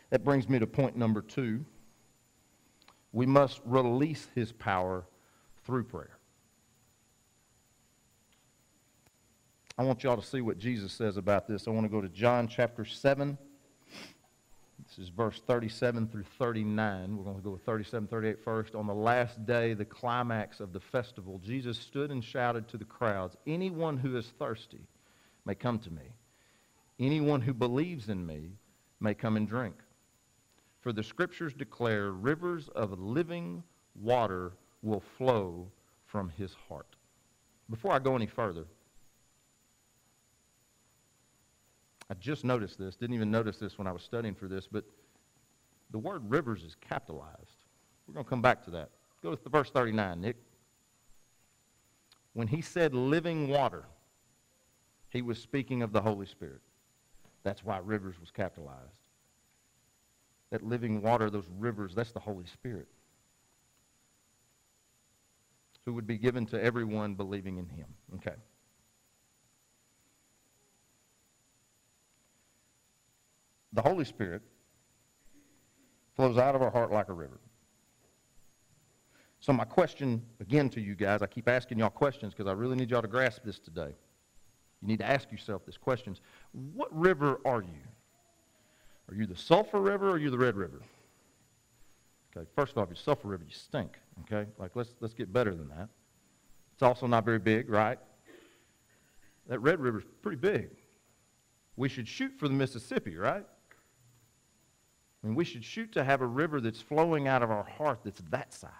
That 0.09 0.25
brings 0.25 0.49
me 0.49 0.59
to 0.59 0.67
point 0.67 0.97
number 0.97 1.21
two 1.21 1.65
we 3.13 3.25
must 3.25 3.59
release 3.65 4.27
his 4.35 4.51
power 4.53 5.05
through 5.65 5.83
prayer. 5.83 6.17
I 9.77 9.83
want 9.83 10.03
y'all 10.03 10.15
to 10.15 10.25
see 10.25 10.41
what 10.41 10.57
Jesus 10.57 10.93
says 10.93 11.17
about 11.17 11.47
this. 11.47 11.67
I 11.67 11.71
want 11.71 11.85
to 11.85 11.89
go 11.89 12.01
to 12.01 12.09
John 12.09 12.47
chapter 12.47 12.85
7. 12.85 13.37
This 14.91 15.05
is 15.05 15.09
verse 15.09 15.41
37 15.47 16.09
through 16.09 16.25
39. 16.37 17.15
We're 17.15 17.23
going 17.23 17.37
to 17.37 17.41
go 17.41 17.51
with 17.51 17.63
37, 17.63 18.09
38 18.09 18.43
first. 18.43 18.75
On 18.75 18.87
the 18.87 18.93
last 18.93 19.45
day, 19.45 19.73
the 19.73 19.85
climax 19.85 20.59
of 20.59 20.73
the 20.73 20.81
festival, 20.81 21.39
Jesus 21.41 21.77
stood 21.77 22.11
and 22.11 22.21
shouted 22.21 22.67
to 22.67 22.77
the 22.77 22.83
crowds, 22.83 23.37
Anyone 23.47 23.95
who 23.95 24.17
is 24.17 24.27
thirsty 24.37 24.81
may 25.45 25.55
come 25.55 25.79
to 25.79 25.89
me. 25.91 26.01
Anyone 26.99 27.39
who 27.39 27.53
believes 27.53 28.09
in 28.09 28.25
me 28.25 28.49
may 28.99 29.13
come 29.13 29.37
and 29.37 29.47
drink. 29.47 29.75
For 30.81 30.91
the 30.91 31.03
scriptures 31.03 31.53
declare 31.53 32.11
rivers 32.11 32.67
of 32.75 32.99
living 32.99 33.63
water 33.95 34.51
will 34.81 35.03
flow 35.17 35.71
from 36.05 36.33
his 36.37 36.53
heart. 36.67 36.97
Before 37.69 37.93
I 37.93 37.99
go 37.99 38.17
any 38.17 38.27
further, 38.27 38.65
I 42.11 42.13
just 42.15 42.43
noticed 42.43 42.77
this, 42.77 42.95
didn't 42.97 43.15
even 43.15 43.31
notice 43.31 43.57
this 43.57 43.77
when 43.77 43.87
I 43.87 43.91
was 43.91 44.03
studying 44.03 44.35
for 44.35 44.47
this, 44.49 44.67
but 44.67 44.83
the 45.91 45.97
word 45.97 46.29
rivers 46.29 46.61
is 46.61 46.75
capitalized. 46.75 47.63
We're 48.05 48.13
going 48.13 48.25
to 48.25 48.29
come 48.29 48.41
back 48.41 48.63
to 48.65 48.71
that. 48.71 48.89
Go 49.23 49.33
to 49.33 49.49
verse 49.49 49.71
39, 49.71 50.19
Nick. 50.19 50.35
When 52.33 52.47
he 52.47 52.61
said 52.61 52.93
living 52.93 53.47
water, 53.47 53.85
he 55.09 55.21
was 55.21 55.39
speaking 55.39 55.81
of 55.81 55.93
the 55.93 56.01
Holy 56.01 56.25
Spirit. 56.25 56.61
That's 57.43 57.63
why 57.63 57.79
rivers 57.79 58.19
was 58.19 58.29
capitalized 58.29 59.01
that 60.51 60.63
living 60.63 61.01
water, 61.01 61.29
those 61.29 61.47
rivers, 61.57 61.95
that's 61.95 62.11
the 62.11 62.19
Holy 62.19 62.45
Spirit. 62.45 62.87
Who 65.85 65.93
would 65.93 66.05
be 66.05 66.17
given 66.17 66.45
to 66.47 66.61
everyone 66.61 67.15
believing 67.15 67.57
in 67.57 67.67
him. 67.69 67.87
Okay. 68.15 68.35
The 73.73 73.81
Holy 73.81 74.05
Spirit 74.05 74.41
flows 76.15 76.37
out 76.37 76.55
of 76.55 76.61
our 76.61 76.71
heart 76.71 76.91
like 76.91 77.09
a 77.09 77.13
river. 77.13 77.39
So 79.39 79.51
my 79.53 79.65
question 79.65 80.21
again 80.39 80.69
to 80.69 80.81
you 80.81 80.93
guys, 80.93 81.21
I 81.21 81.27
keep 81.27 81.49
asking 81.49 81.79
y'all 81.79 81.89
questions 81.89 82.33
because 82.33 82.49
I 82.49 82.53
really 82.53 82.75
need 82.75 82.91
y'all 82.91 83.01
to 83.01 83.07
grasp 83.07 83.43
this 83.43 83.57
today. 83.57 83.95
You 84.81 84.87
need 84.87 84.99
to 84.99 85.09
ask 85.09 85.31
yourself 85.31 85.65
these 85.65 85.77
questions. 85.77 86.21
What 86.51 86.95
river 86.95 87.39
are 87.45 87.61
you? 87.61 87.81
Are 89.09 89.15
you 89.15 89.25
the 89.25 89.35
Sulphur 89.35 89.81
River 89.81 90.09
or 90.09 90.11
are 90.13 90.17
you 90.17 90.29
the 90.29 90.37
Red 90.37 90.55
River? 90.55 90.81
Okay, 92.35 92.47
first 92.55 92.77
off, 92.77 92.87
you're 92.89 92.95
Sulphur 92.95 93.27
River, 93.27 93.43
you 93.43 93.53
stink. 93.53 93.99
Okay, 94.21 94.49
like 94.57 94.71
let's 94.75 94.93
let's 94.99 95.13
get 95.13 95.33
better 95.33 95.53
than 95.53 95.67
that. 95.69 95.89
It's 96.73 96.83
also 96.83 97.07
not 97.07 97.25
very 97.25 97.39
big, 97.39 97.69
right? 97.69 97.99
That 99.47 99.59
Red 99.59 99.79
River's 99.79 100.03
pretty 100.21 100.37
big. 100.37 100.69
We 101.75 101.89
should 101.89 102.07
shoot 102.07 102.33
for 102.37 102.47
the 102.47 102.53
Mississippi, 102.53 103.17
right? 103.17 103.45
I 105.23 105.27
mean, 105.27 105.35
we 105.35 105.45
should 105.45 105.63
shoot 105.63 105.91
to 105.93 106.03
have 106.03 106.21
a 106.21 106.27
river 106.27 106.59
that's 106.59 106.81
flowing 106.81 107.27
out 107.27 107.43
of 107.43 107.51
our 107.51 107.63
heart 107.63 107.99
that's 108.03 108.21
that 108.29 108.53
size. 108.53 108.71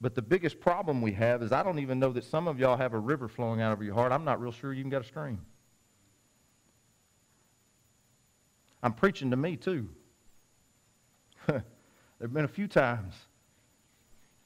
But 0.00 0.14
the 0.14 0.22
biggest 0.22 0.60
problem 0.60 1.02
we 1.02 1.12
have 1.12 1.42
is 1.42 1.50
I 1.50 1.62
don't 1.62 1.78
even 1.78 1.98
know 1.98 2.12
that 2.12 2.24
some 2.24 2.46
of 2.46 2.60
y'all 2.60 2.76
have 2.76 2.94
a 2.94 2.98
river 2.98 3.26
flowing 3.26 3.60
out 3.60 3.72
of 3.72 3.82
your 3.82 3.94
heart. 3.94 4.12
I'm 4.12 4.24
not 4.24 4.40
real 4.40 4.52
sure 4.52 4.72
you 4.72 4.80
even 4.80 4.90
got 4.90 5.00
a 5.00 5.04
stream. 5.04 5.40
I'm 8.82 8.92
preaching 8.92 9.30
to 9.30 9.36
me 9.36 9.56
too. 9.56 9.88
there 11.46 11.64
have 12.20 12.32
been 12.32 12.44
a 12.44 12.48
few 12.48 12.68
times 12.68 13.14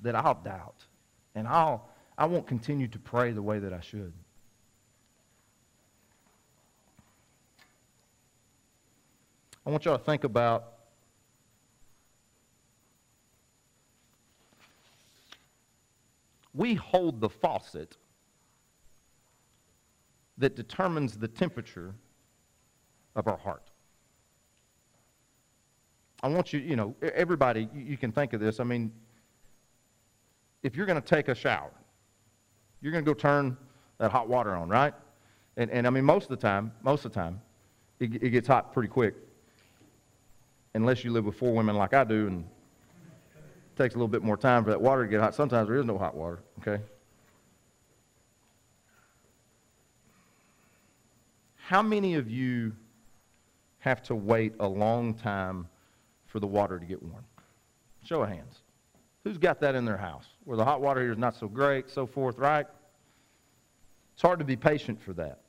that 0.00 0.14
I'll 0.14 0.40
doubt, 0.42 0.86
and 1.34 1.46
I'll, 1.46 1.90
I 2.16 2.26
won't 2.26 2.46
continue 2.46 2.88
to 2.88 2.98
pray 2.98 3.32
the 3.32 3.42
way 3.42 3.58
that 3.58 3.72
I 3.72 3.80
should. 3.80 4.12
I 9.64 9.70
want 9.70 9.84
y'all 9.84 9.96
to 9.96 10.04
think 10.04 10.24
about 10.24 10.72
we 16.54 16.74
hold 16.74 17.20
the 17.20 17.28
faucet 17.28 17.96
that 20.38 20.56
determines 20.56 21.16
the 21.16 21.28
temperature 21.28 21.94
of 23.14 23.28
our 23.28 23.36
heart. 23.36 23.70
I 26.22 26.28
want 26.28 26.52
you, 26.52 26.60
you 26.60 26.76
know, 26.76 26.94
everybody, 27.02 27.68
you 27.74 27.96
can 27.96 28.12
think 28.12 28.32
of 28.32 28.40
this. 28.40 28.60
I 28.60 28.64
mean, 28.64 28.92
if 30.62 30.76
you're 30.76 30.86
going 30.86 31.00
to 31.00 31.06
take 31.06 31.28
a 31.28 31.34
shower, 31.34 31.72
you're 32.80 32.92
going 32.92 33.04
to 33.04 33.08
go 33.08 33.14
turn 33.14 33.56
that 33.98 34.10
hot 34.10 34.28
water 34.28 34.54
on, 34.54 34.68
right? 34.68 34.94
And, 35.56 35.70
and 35.70 35.86
I 35.86 35.90
mean, 35.90 36.04
most 36.04 36.24
of 36.24 36.30
the 36.30 36.36
time, 36.36 36.72
most 36.82 37.04
of 37.04 37.12
the 37.12 37.20
time, 37.20 37.40
it, 38.00 38.14
it 38.22 38.30
gets 38.30 38.48
hot 38.48 38.72
pretty 38.72 38.88
quick. 38.88 39.14
Unless 40.74 41.04
you 41.04 41.12
live 41.12 41.26
with 41.26 41.36
four 41.36 41.52
women 41.52 41.76
like 41.76 41.92
I 41.92 42.04
do, 42.04 42.26
and 42.26 42.44
it 43.34 43.76
takes 43.76 43.94
a 43.94 43.98
little 43.98 44.08
bit 44.08 44.22
more 44.22 44.36
time 44.36 44.64
for 44.64 44.70
that 44.70 44.80
water 44.80 45.04
to 45.04 45.10
get 45.10 45.20
hot. 45.20 45.34
Sometimes 45.34 45.68
there 45.68 45.76
is 45.76 45.84
no 45.84 45.98
hot 45.98 46.14
water, 46.14 46.40
okay? 46.60 46.82
How 51.56 51.82
many 51.82 52.14
of 52.14 52.30
you 52.30 52.72
have 53.80 54.02
to 54.04 54.14
wait 54.14 54.54
a 54.60 54.68
long 54.68 55.14
time 55.14 55.68
for 56.26 56.40
the 56.40 56.46
water 56.46 56.78
to 56.78 56.86
get 56.86 57.02
warm? 57.02 57.24
Show 58.04 58.22
of 58.22 58.30
hands. 58.30 58.60
Who's 59.24 59.38
got 59.38 59.60
that 59.60 59.74
in 59.74 59.84
their 59.84 59.96
house? 59.96 60.26
Where 60.44 60.56
the 60.56 60.64
hot 60.64 60.80
water 60.80 61.00
here 61.00 61.12
is 61.12 61.18
not 61.18 61.36
so 61.36 61.48
great, 61.48 61.88
so 61.90 62.06
forth, 62.06 62.38
right? 62.38 62.66
It's 64.14 64.22
hard 64.22 64.38
to 64.38 64.44
be 64.44 64.56
patient 64.56 65.00
for 65.00 65.12
that. 65.14 65.41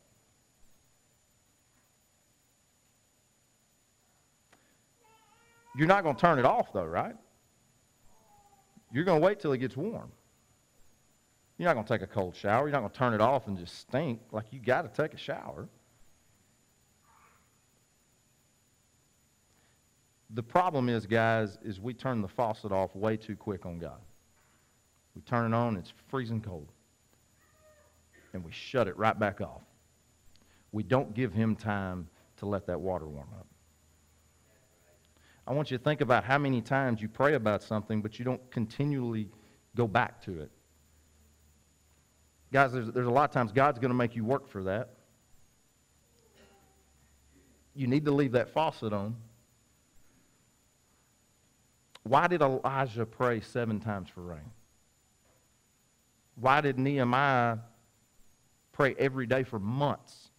You're 5.75 5.87
not 5.87 6.03
going 6.03 6.15
to 6.15 6.21
turn 6.21 6.39
it 6.39 6.45
off, 6.45 6.71
though, 6.71 6.85
right? 6.85 7.15
You're 8.91 9.05
going 9.05 9.19
to 9.19 9.25
wait 9.25 9.39
till 9.39 9.51
it 9.53 9.57
gets 9.57 9.75
warm. 9.75 10.11
You're 11.57 11.67
not 11.67 11.73
going 11.73 11.85
to 11.85 11.93
take 11.93 12.01
a 12.01 12.07
cold 12.07 12.35
shower. 12.35 12.67
You're 12.67 12.73
not 12.73 12.79
going 12.81 12.91
to 12.91 12.97
turn 12.97 13.13
it 13.13 13.21
off 13.21 13.47
and 13.47 13.57
just 13.57 13.79
stink. 13.79 14.19
Like 14.31 14.45
you 14.51 14.59
got 14.59 14.81
to 14.83 15.01
take 15.01 15.13
a 15.13 15.17
shower. 15.17 15.67
The 20.31 20.43
problem 20.43 20.89
is, 20.89 21.05
guys, 21.05 21.57
is 21.63 21.79
we 21.79 21.93
turn 21.93 22.21
the 22.21 22.27
faucet 22.27 22.71
off 22.71 22.95
way 22.95 23.17
too 23.17 23.35
quick 23.35 23.65
on 23.65 23.77
God. 23.77 23.99
We 25.15 25.21
turn 25.21 25.53
it 25.53 25.55
on, 25.55 25.77
it's 25.77 25.93
freezing 26.09 26.41
cold. 26.41 26.71
And 28.33 28.43
we 28.43 28.51
shut 28.51 28.87
it 28.87 28.97
right 28.97 29.17
back 29.17 29.41
off. 29.41 29.61
We 30.71 30.81
don't 30.81 31.13
give 31.13 31.33
him 31.33 31.55
time 31.55 32.07
to 32.37 32.47
let 32.47 32.65
that 32.65 32.81
water 32.81 33.05
warm 33.05 33.29
up. 33.39 33.45
I 35.45 35.53
want 35.53 35.71
you 35.71 35.77
to 35.77 35.83
think 35.83 36.01
about 36.01 36.23
how 36.23 36.37
many 36.37 36.61
times 36.61 37.01
you 37.01 37.09
pray 37.09 37.33
about 37.33 37.63
something, 37.63 38.01
but 38.01 38.17
you 38.17 38.25
don't 38.25 38.49
continually 38.49 39.29
go 39.75 39.87
back 39.87 40.21
to 40.23 40.39
it. 40.39 40.51
Guys, 42.51 42.71
there's, 42.71 42.91
there's 42.91 43.07
a 43.07 43.11
lot 43.11 43.29
of 43.29 43.31
times 43.31 43.51
God's 43.51 43.79
going 43.79 43.89
to 43.89 43.97
make 43.97 44.15
you 44.15 44.23
work 44.23 44.47
for 44.47 44.63
that. 44.63 44.89
You 47.75 47.87
need 47.87 48.05
to 48.05 48.11
leave 48.11 48.33
that 48.33 48.49
faucet 48.49 48.93
on. 48.93 49.15
Why 52.03 52.27
did 52.27 52.41
Elijah 52.41 53.05
pray 53.05 53.41
seven 53.41 53.79
times 53.79 54.09
for 54.09 54.21
rain? 54.21 54.51
Why 56.35 56.61
did 56.61 56.77
Nehemiah 56.77 57.57
pray 58.71 58.95
every 58.99 59.25
day 59.25 59.43
for 59.43 59.59
months 59.59 60.29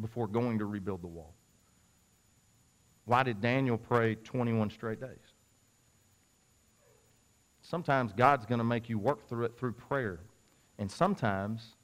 before 0.00 0.26
going 0.26 0.58
to 0.58 0.64
rebuild 0.64 1.02
the 1.02 1.08
wall? 1.08 1.34
Why 3.10 3.24
did 3.24 3.40
Daniel 3.40 3.76
pray 3.76 4.14
21 4.14 4.70
straight 4.70 5.00
days? 5.00 5.34
Sometimes 7.60 8.12
God's 8.12 8.46
going 8.46 8.60
to 8.60 8.64
make 8.64 8.88
you 8.88 9.00
work 9.00 9.28
through 9.28 9.46
it 9.46 9.58
through 9.58 9.72
prayer. 9.72 10.20
And 10.78 10.88
sometimes 10.88 11.74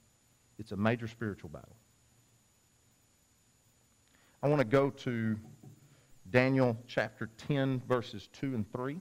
it's 0.60 0.70
a 0.70 0.76
major 0.76 1.08
spiritual 1.08 1.50
battle. 1.50 1.74
I 4.40 4.46
want 4.46 4.60
to 4.60 4.64
go 4.64 4.88
to 4.88 5.36
Daniel 6.30 6.76
chapter 6.86 7.28
10, 7.48 7.82
verses 7.88 8.28
2 8.32 8.54
and 8.54 8.72
3. 8.72 9.00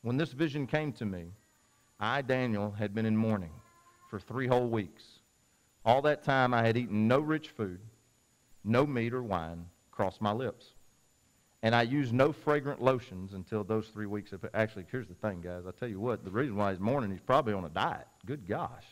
When 0.00 0.16
this 0.16 0.32
vision 0.32 0.66
came 0.66 0.92
to 0.92 1.04
me, 1.04 1.26
I, 2.00 2.22
Daniel, 2.22 2.70
had 2.70 2.94
been 2.94 3.04
in 3.04 3.18
mourning 3.18 3.52
for 4.08 4.18
three 4.18 4.46
whole 4.46 4.70
weeks. 4.70 5.15
All 5.86 6.02
that 6.02 6.24
time 6.24 6.52
I 6.52 6.66
had 6.66 6.76
eaten 6.76 7.06
no 7.06 7.20
rich 7.20 7.50
food, 7.50 7.78
no 8.64 8.84
meat 8.84 9.14
or 9.14 9.22
wine 9.22 9.66
crossed 9.92 10.20
my 10.20 10.32
lips. 10.32 10.66
And 11.62 11.74
I 11.74 11.82
used 11.82 12.12
no 12.12 12.32
fragrant 12.32 12.82
lotions 12.82 13.32
until 13.32 13.64
those 13.64 13.88
three 13.88 14.06
weeks. 14.06 14.32
Of, 14.32 14.44
actually, 14.52 14.84
here's 14.90 15.06
the 15.06 15.14
thing, 15.14 15.40
guys. 15.40 15.62
I 15.66 15.70
tell 15.70 15.88
you 15.88 16.00
what, 16.00 16.24
the 16.24 16.30
reason 16.30 16.56
why 16.56 16.72
he's 16.72 16.80
mourning, 16.80 17.10
he's 17.10 17.20
probably 17.20 17.54
on 17.54 17.64
a 17.64 17.68
diet. 17.68 18.06
Good 18.26 18.46
gosh. 18.46 18.84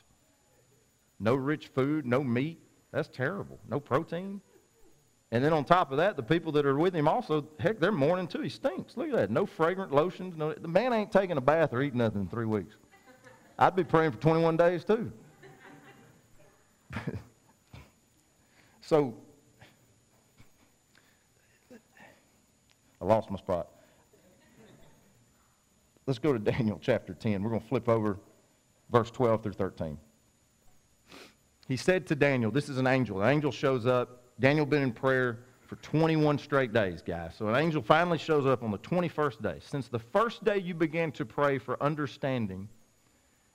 No 1.18 1.34
rich 1.34 1.66
food, 1.68 2.06
no 2.06 2.22
meat. 2.22 2.60
That's 2.92 3.08
terrible. 3.08 3.58
No 3.68 3.80
protein. 3.80 4.40
And 5.32 5.44
then 5.44 5.52
on 5.52 5.64
top 5.64 5.90
of 5.90 5.98
that, 5.98 6.16
the 6.16 6.22
people 6.22 6.52
that 6.52 6.64
are 6.64 6.78
with 6.78 6.94
him 6.94 7.08
also, 7.08 7.46
heck, 7.58 7.80
they're 7.80 7.92
mourning 7.92 8.28
too. 8.28 8.40
He 8.40 8.48
stinks. 8.48 8.96
Look 8.96 9.08
at 9.08 9.16
that. 9.16 9.30
No 9.30 9.46
fragrant 9.46 9.92
lotions. 9.92 10.36
No, 10.36 10.52
the 10.52 10.68
man 10.68 10.92
ain't 10.92 11.10
taking 11.10 11.36
a 11.36 11.40
bath 11.40 11.72
or 11.72 11.82
eating 11.82 11.98
nothing 11.98 12.22
in 12.22 12.28
three 12.28 12.46
weeks. 12.46 12.76
I'd 13.58 13.74
be 13.74 13.84
praying 13.84 14.12
for 14.12 14.18
21 14.18 14.56
days 14.56 14.84
too. 14.84 15.12
so, 18.80 19.14
I 23.00 23.04
lost 23.04 23.30
my 23.30 23.38
spot. 23.38 23.68
Let's 26.06 26.18
go 26.18 26.32
to 26.32 26.38
Daniel 26.38 26.78
chapter 26.82 27.14
10. 27.14 27.42
We're 27.42 27.50
going 27.50 27.62
to 27.62 27.68
flip 27.68 27.88
over 27.88 28.18
verse 28.90 29.10
12 29.10 29.42
through 29.42 29.52
13. 29.52 29.98
He 31.66 31.76
said 31.76 32.06
to 32.08 32.14
Daniel, 32.14 32.50
this 32.50 32.68
is 32.68 32.76
an 32.76 32.86
angel. 32.86 33.22
An 33.22 33.30
angel 33.30 33.50
shows 33.50 33.86
up 33.86 34.24
Daniel 34.40 34.66
been 34.66 34.82
in 34.82 34.92
prayer 34.92 35.38
for 35.66 35.76
21 35.76 36.38
straight 36.38 36.72
days, 36.72 37.02
guys. 37.02 37.34
So 37.36 37.48
an 37.48 37.56
angel 37.56 37.82
finally 37.82 38.18
shows 38.18 38.46
up 38.46 38.62
on 38.62 38.70
the 38.70 38.78
21st 38.78 39.42
day. 39.42 39.58
Since 39.60 39.88
the 39.88 39.98
first 39.98 40.44
day 40.44 40.58
you 40.58 40.74
began 40.74 41.12
to 41.12 41.24
pray 41.24 41.58
for 41.58 41.82
understanding 41.82 42.68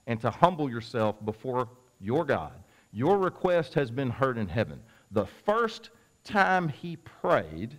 and 0.06 0.20
to 0.20 0.30
humble 0.30 0.70
yourself 0.70 1.16
before 1.24 1.68
your 2.00 2.24
God, 2.24 2.52
your 2.92 3.18
request 3.18 3.74
has 3.74 3.90
been 3.90 4.10
heard 4.10 4.38
in 4.38 4.48
heaven. 4.48 4.80
The 5.10 5.26
first 5.26 5.90
time 6.24 6.68
he 6.68 6.96
prayed, 6.96 7.76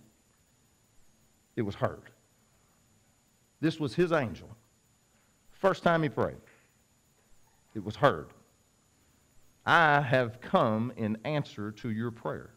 it 1.56 1.62
was 1.62 1.76
heard. 1.76 2.12
This 3.60 3.80
was 3.80 3.93
his 3.93 4.12
angel. 4.12 4.50
First 5.52 5.84
time 5.84 6.02
he 6.04 6.10
prayed, 6.10 6.41
it 7.76 7.84
was 7.84 7.95
heard. 7.95 8.30
I 9.65 10.02
have 10.02 10.41
come 10.41 10.91
in 10.97 11.17
answer 11.24 11.71
to 11.71 11.91
your 11.91 12.10
prayer. 12.10 12.50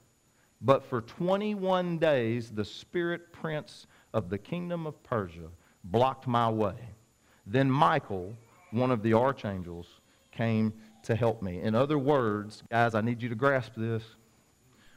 But 0.62 0.82
for 0.82 1.02
21 1.02 1.98
days, 1.98 2.50
the 2.50 2.64
spirit 2.64 3.30
prince 3.32 3.86
of 4.14 4.30
the 4.30 4.38
kingdom 4.38 4.86
of 4.86 5.02
Persia 5.02 5.48
blocked 5.84 6.26
my 6.26 6.48
way. 6.48 6.76
Then 7.46 7.70
Michael, 7.70 8.34
one 8.70 8.90
of 8.90 9.02
the 9.02 9.12
archangels, 9.12 10.00
came 10.32 10.72
to 11.04 11.14
help 11.14 11.42
me. 11.42 11.60
In 11.60 11.74
other 11.74 11.98
words, 11.98 12.62
guys, 12.70 12.94
I 12.94 13.00
need 13.00 13.22
you 13.22 13.28
to 13.28 13.34
grasp 13.34 13.72
this. 13.76 14.02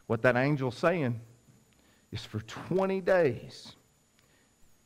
What 0.08 0.22
that 0.22 0.36
angel's 0.36 0.78
saying 0.78 1.20
is 2.12 2.24
for 2.24 2.39
20 2.39 3.02
days, 3.02 3.76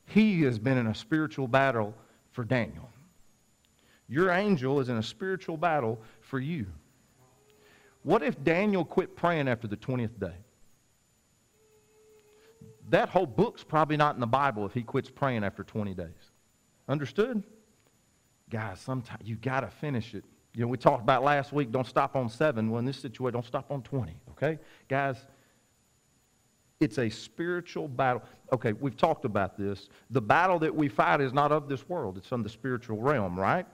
he 0.05 0.41
has 0.43 0.59
been 0.59 0.77
in 0.77 0.87
a 0.87 0.95
spiritual 0.95 1.47
battle 1.47 1.93
for 2.31 2.43
Daniel. 2.43 2.89
Your 4.07 4.31
angel 4.31 4.79
is 4.79 4.89
in 4.89 4.97
a 4.97 5.03
spiritual 5.03 5.57
battle 5.57 5.99
for 6.21 6.39
you. 6.39 6.65
What 8.03 8.23
if 8.23 8.43
Daniel 8.43 8.83
quit 8.83 9.15
praying 9.15 9.47
after 9.47 9.67
the 9.67 9.77
20th 9.77 10.19
day? 10.19 10.33
that 12.91 13.09
whole 13.09 13.25
book's 13.25 13.63
probably 13.63 13.97
not 13.97 14.15
in 14.15 14.21
the 14.21 14.27
Bible 14.27 14.65
if 14.65 14.73
he 14.73 14.83
quits 14.83 15.09
praying 15.09 15.43
after 15.43 15.63
20 15.63 15.93
days. 15.93 16.31
Understood? 16.87 17.43
Guys, 18.49 18.81
sometimes 18.81 19.21
you 19.23 19.37
got 19.37 19.61
to 19.61 19.67
finish 19.67 20.13
it. 20.13 20.25
You 20.53 20.61
know, 20.61 20.67
we 20.67 20.77
talked 20.77 21.01
about 21.01 21.23
last 21.23 21.53
week, 21.53 21.71
don't 21.71 21.87
stop 21.87 22.15
on 22.15 22.29
seven. 22.29 22.69
Well, 22.69 22.79
in 22.79 22.85
this 22.85 22.99
situation, 22.99 23.33
don't 23.33 23.45
stop 23.45 23.71
on 23.71 23.81
20, 23.83 24.13
okay? 24.31 24.59
Guys, 24.89 25.15
it's 26.81 26.97
a 26.97 27.09
spiritual 27.09 27.87
battle. 27.87 28.23
Okay, 28.51 28.73
we've 28.73 28.97
talked 28.97 29.23
about 29.23 29.57
this. 29.57 29.87
The 30.09 30.21
battle 30.21 30.59
that 30.59 30.75
we 30.75 30.89
fight 30.89 31.21
is 31.21 31.31
not 31.31 31.51
of 31.51 31.69
this 31.69 31.87
world, 31.87 32.17
it's 32.17 32.27
from 32.27 32.43
the 32.43 32.49
spiritual 32.49 32.97
realm, 32.97 33.39
right? 33.39 33.65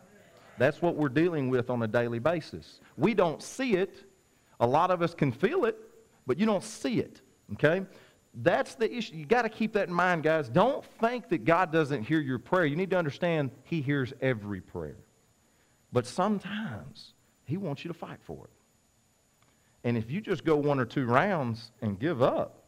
That's 0.59 0.81
what 0.81 0.95
we're 0.95 1.09
dealing 1.09 1.49
with 1.49 1.69
on 1.69 1.81
a 1.83 1.87
daily 1.87 2.19
basis. 2.19 2.79
We 2.95 3.13
don't 3.13 3.41
see 3.41 3.75
it. 3.75 4.03
A 4.59 4.67
lot 4.67 4.91
of 4.91 5.01
us 5.01 5.13
can 5.13 5.31
feel 5.31 5.65
it, 5.65 5.77
but 6.25 6.39
you 6.39 6.45
don't 6.45 6.63
see 6.63 6.99
it, 6.99 7.21
okay? 7.53 7.85
That's 8.33 8.75
the 8.75 8.91
issue. 8.91 9.15
You 9.15 9.25
got 9.25 9.43
to 9.43 9.49
keep 9.49 9.73
that 9.73 9.87
in 9.87 9.93
mind, 9.93 10.23
guys. 10.23 10.49
Don't 10.49 10.85
think 10.99 11.29
that 11.29 11.43
God 11.45 11.71
doesn't 11.71 12.03
hear 12.03 12.19
your 12.19 12.39
prayer. 12.39 12.65
You 12.65 12.75
need 12.75 12.91
to 12.91 12.97
understand 12.97 13.51
He 13.63 13.81
hears 13.81 14.13
every 14.21 14.61
prayer. 14.61 14.97
But 15.91 16.05
sometimes 16.05 17.13
He 17.45 17.57
wants 17.57 17.83
you 17.83 17.87
to 17.89 17.93
fight 17.93 18.19
for 18.21 18.45
it. 18.45 18.51
And 19.83 19.97
if 19.97 20.11
you 20.11 20.21
just 20.21 20.43
go 20.43 20.55
one 20.55 20.79
or 20.79 20.85
two 20.85 21.05
rounds 21.05 21.71
and 21.81 21.99
give 21.99 22.21
up, 22.21 22.63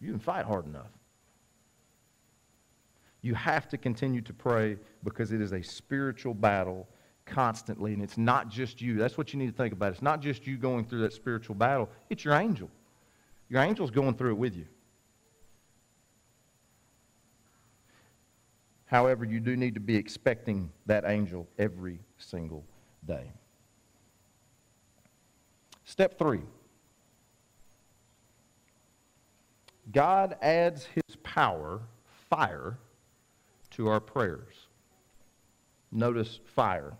you 0.00 0.10
can 0.10 0.20
fight 0.20 0.44
hard 0.44 0.66
enough. 0.66 0.90
You 3.22 3.34
have 3.34 3.68
to 3.70 3.76
continue 3.78 4.20
to 4.20 4.32
pray 4.32 4.76
because 5.02 5.32
it 5.32 5.40
is 5.40 5.52
a 5.52 5.62
spiritual 5.62 6.34
battle 6.34 6.86
constantly, 7.26 7.92
and 7.92 8.02
it's 8.02 8.16
not 8.16 8.48
just 8.48 8.80
you. 8.80 8.96
That's 8.96 9.18
what 9.18 9.32
you 9.32 9.38
need 9.38 9.50
to 9.50 9.56
think 9.56 9.72
about. 9.72 9.92
It's 9.92 10.02
not 10.02 10.20
just 10.20 10.46
you 10.46 10.56
going 10.56 10.84
through 10.84 11.00
that 11.00 11.12
spiritual 11.12 11.56
battle, 11.56 11.88
it's 12.10 12.24
your 12.24 12.34
angel. 12.34 12.70
Your 13.48 13.60
angel's 13.60 13.90
going 13.90 14.14
through 14.14 14.30
it 14.30 14.38
with 14.38 14.56
you. 14.56 14.66
However, 18.88 19.24
you 19.24 19.38
do 19.38 19.54
need 19.54 19.74
to 19.74 19.80
be 19.80 19.94
expecting 19.94 20.70
that 20.86 21.04
angel 21.06 21.46
every 21.58 22.00
single 22.16 22.64
day. 23.06 23.30
Step 25.84 26.18
three 26.18 26.42
God 29.92 30.36
adds 30.42 30.86
his 30.86 31.16
power, 31.22 31.80
fire, 32.28 32.78
to 33.70 33.88
our 33.88 34.00
prayers. 34.00 34.54
Notice 35.92 36.40
fire. 36.44 36.92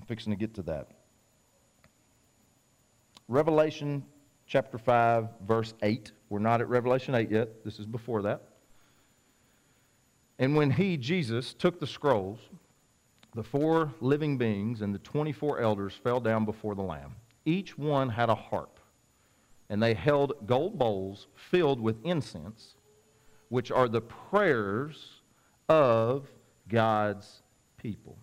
I'm 0.00 0.06
fixing 0.06 0.32
to 0.32 0.38
get 0.38 0.54
to 0.54 0.62
that. 0.62 0.88
Revelation 3.28 4.04
chapter 4.46 4.78
5, 4.78 5.28
verse 5.46 5.74
8. 5.82 6.12
We're 6.28 6.38
not 6.38 6.60
at 6.60 6.68
Revelation 6.68 7.14
8 7.14 7.30
yet. 7.30 7.64
This 7.64 7.78
is 7.78 7.86
before 7.86 8.22
that. 8.22 8.53
And 10.38 10.56
when 10.56 10.70
he, 10.70 10.96
Jesus, 10.96 11.54
took 11.54 11.78
the 11.78 11.86
scrolls, 11.86 12.38
the 13.34 13.42
four 13.42 13.92
living 14.00 14.38
beings 14.38 14.80
and 14.80 14.94
the 14.94 14.98
24 14.98 15.60
elders 15.60 15.94
fell 15.94 16.20
down 16.20 16.44
before 16.44 16.74
the 16.74 16.82
Lamb. 16.82 17.16
Each 17.44 17.76
one 17.76 18.08
had 18.08 18.30
a 18.30 18.34
harp, 18.34 18.78
and 19.68 19.82
they 19.82 19.94
held 19.94 20.46
gold 20.46 20.78
bowls 20.78 21.26
filled 21.34 21.80
with 21.80 22.04
incense, 22.04 22.74
which 23.48 23.70
are 23.70 23.88
the 23.88 24.00
prayers 24.00 25.20
of 25.68 26.26
God's 26.68 27.42
people. 27.76 28.16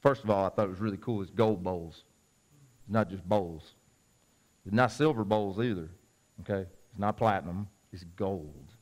First 0.00 0.24
of 0.24 0.30
all, 0.30 0.46
I 0.46 0.50
thought 0.50 0.66
it 0.66 0.70
was 0.70 0.80
really 0.80 0.98
cool. 0.98 1.20
It's 1.22 1.30
gold 1.30 1.62
bowls, 1.62 2.04
it's 2.84 2.92
not 2.92 3.10
just 3.10 3.28
bowls. 3.28 3.74
It's 4.64 4.74
not 4.74 4.90
silver 4.90 5.24
bowls 5.24 5.60
either. 5.60 5.88
Okay, 6.40 6.68
it's 6.90 6.98
not 6.98 7.16
platinum. 7.16 7.68
It's 7.92 8.04
gold, 8.16 8.72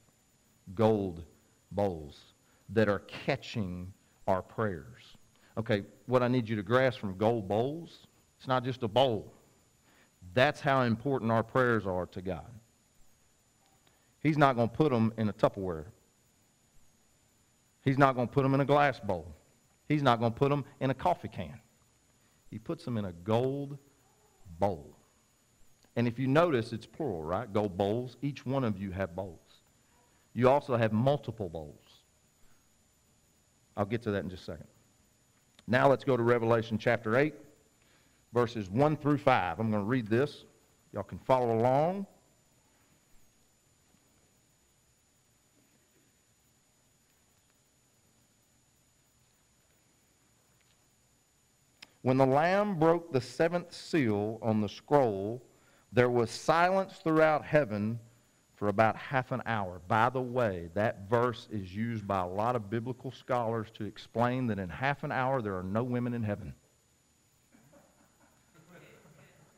gold 0.74 1.24
bowls 1.72 2.20
that 2.70 2.88
are 2.88 3.00
catching 3.00 3.92
our 4.26 4.42
prayers. 4.42 5.16
Okay, 5.56 5.84
what 6.06 6.22
I 6.22 6.28
need 6.28 6.48
you 6.48 6.56
to 6.56 6.62
grasp 6.62 6.98
from 6.98 7.16
gold 7.16 7.48
bowls, 7.48 8.06
it's 8.38 8.48
not 8.48 8.64
just 8.64 8.82
a 8.82 8.88
bowl. 8.88 9.32
That's 10.32 10.60
how 10.60 10.82
important 10.82 11.30
our 11.30 11.42
prayers 11.42 11.86
are 11.86 12.06
to 12.06 12.22
God. 12.22 12.50
He's 14.20 14.38
not 14.38 14.56
going 14.56 14.70
to 14.70 14.74
put 14.74 14.90
them 14.90 15.12
in 15.18 15.28
a 15.28 15.32
Tupperware. 15.32 15.84
He's 17.82 17.98
not 17.98 18.14
going 18.16 18.26
to 18.26 18.32
put 18.32 18.42
them 18.42 18.54
in 18.54 18.60
a 18.60 18.64
glass 18.64 18.98
bowl. 18.98 19.36
He's 19.86 20.02
not 20.02 20.18
going 20.18 20.32
to 20.32 20.38
put 20.38 20.48
them 20.48 20.64
in 20.80 20.90
a 20.90 20.94
coffee 20.94 21.28
can. 21.28 21.60
He 22.50 22.58
puts 22.58 22.84
them 22.84 22.96
in 22.96 23.04
a 23.04 23.12
gold 23.12 23.76
bowl. 24.58 24.93
And 25.96 26.08
if 26.08 26.18
you 26.18 26.26
notice, 26.26 26.72
it's 26.72 26.86
plural, 26.86 27.22
right? 27.22 27.52
Gold 27.52 27.76
bowls. 27.76 28.16
Each 28.20 28.44
one 28.44 28.64
of 28.64 28.78
you 28.78 28.90
have 28.90 29.14
bowls. 29.14 29.38
You 30.34 30.48
also 30.48 30.76
have 30.76 30.92
multiple 30.92 31.48
bowls. 31.48 32.02
I'll 33.76 33.84
get 33.84 34.02
to 34.02 34.10
that 34.10 34.24
in 34.24 34.30
just 34.30 34.42
a 34.42 34.46
second. 34.46 34.66
Now 35.66 35.88
let's 35.88 36.04
go 36.04 36.16
to 36.16 36.22
Revelation 36.22 36.78
chapter 36.78 37.16
8, 37.16 37.34
verses 38.32 38.68
1 38.70 38.96
through 38.96 39.18
5. 39.18 39.60
I'm 39.60 39.70
going 39.70 39.82
to 39.82 39.88
read 39.88 40.08
this. 40.08 40.44
Y'all 40.92 41.02
can 41.02 41.18
follow 41.18 41.56
along. 41.56 42.06
When 52.02 52.18
the 52.18 52.26
Lamb 52.26 52.78
broke 52.78 53.12
the 53.12 53.20
seventh 53.20 53.72
seal 53.72 54.38
on 54.42 54.60
the 54.60 54.68
scroll, 54.68 55.42
there 55.94 56.10
was 56.10 56.30
silence 56.30 56.94
throughout 57.02 57.44
heaven 57.44 57.98
for 58.56 58.68
about 58.68 58.96
half 58.96 59.32
an 59.32 59.42
hour. 59.46 59.80
By 59.88 60.10
the 60.10 60.20
way, 60.20 60.68
that 60.74 61.08
verse 61.08 61.48
is 61.50 61.74
used 61.74 62.06
by 62.06 62.20
a 62.20 62.26
lot 62.26 62.56
of 62.56 62.68
biblical 62.68 63.12
scholars 63.12 63.68
to 63.74 63.84
explain 63.84 64.48
that 64.48 64.58
in 64.58 64.68
half 64.68 65.04
an 65.04 65.12
hour 65.12 65.40
there 65.40 65.56
are 65.56 65.62
no 65.62 65.82
women 65.82 66.12
in 66.12 66.22
heaven. 66.22 66.52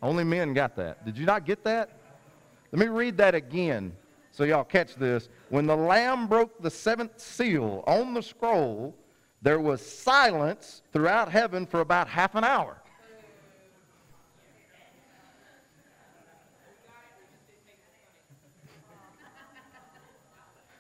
Only 0.03 0.25
men 0.25 0.53
got 0.53 0.77
that. 0.77 1.05
Did 1.05 1.16
you 1.16 1.25
not 1.25 1.46
get 1.46 1.64
that? 1.64 1.90
Let 2.70 2.81
me 2.81 2.87
read 2.87 3.16
that 3.16 3.35
again 3.35 3.96
so 4.31 4.44
y'all 4.44 4.64
catch 4.64 4.96
this. 4.96 5.31
When 5.49 5.66
the 5.66 5.75
Lamb 5.75 6.27
broke 6.27 6.61
the 6.61 6.70
seventh 6.70 7.18
seal 7.18 7.83
on 7.87 8.12
the 8.12 8.22
scroll, 8.22 8.94
there 9.40 9.61
was 9.61 9.81
silence 9.81 10.83
throughout 10.92 11.33
heaven 11.33 11.64
for 11.64 11.81
about 11.81 12.07
half 12.07 12.35
an 12.35 12.44
hour. 12.44 12.77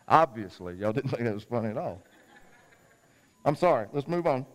Obviously, 0.08 0.76
y'all 0.76 0.92
didn't 0.92 1.10
think 1.10 1.24
that 1.24 1.34
was 1.34 1.44
funny 1.44 1.68
at 1.68 1.78
all. 1.78 2.02
I'm 3.44 3.56
sorry. 3.56 3.86
Let's 3.92 4.08
move 4.08 4.26
on. 4.26 4.46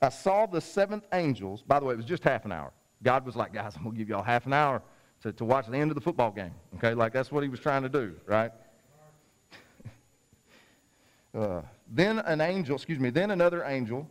I 0.00 0.08
saw 0.08 0.46
the 0.46 0.60
seventh 0.60 1.04
angels. 1.12 1.62
By 1.62 1.80
the 1.80 1.86
way, 1.86 1.94
it 1.94 1.96
was 1.96 2.06
just 2.06 2.24
half 2.24 2.44
an 2.44 2.52
hour. 2.52 2.72
God 3.02 3.24
was 3.24 3.36
like, 3.36 3.52
guys, 3.52 3.74
I'm 3.76 3.82
going 3.82 3.94
to 3.94 3.98
give 3.98 4.08
y'all 4.08 4.22
half 4.22 4.46
an 4.46 4.52
hour 4.52 4.82
to, 5.22 5.32
to 5.32 5.44
watch 5.44 5.66
the 5.66 5.76
end 5.76 5.90
of 5.90 5.94
the 5.94 6.00
football 6.00 6.30
game. 6.30 6.54
Okay? 6.76 6.94
Like, 6.94 7.12
that's 7.12 7.30
what 7.30 7.42
he 7.42 7.48
was 7.48 7.60
trying 7.60 7.82
to 7.82 7.88
do, 7.88 8.14
right? 8.26 8.50
uh, 11.38 11.62
then 11.88 12.18
an 12.20 12.40
angel, 12.40 12.76
excuse 12.76 12.98
me, 12.98 13.10
then 13.10 13.30
another 13.30 13.64
angel 13.64 14.08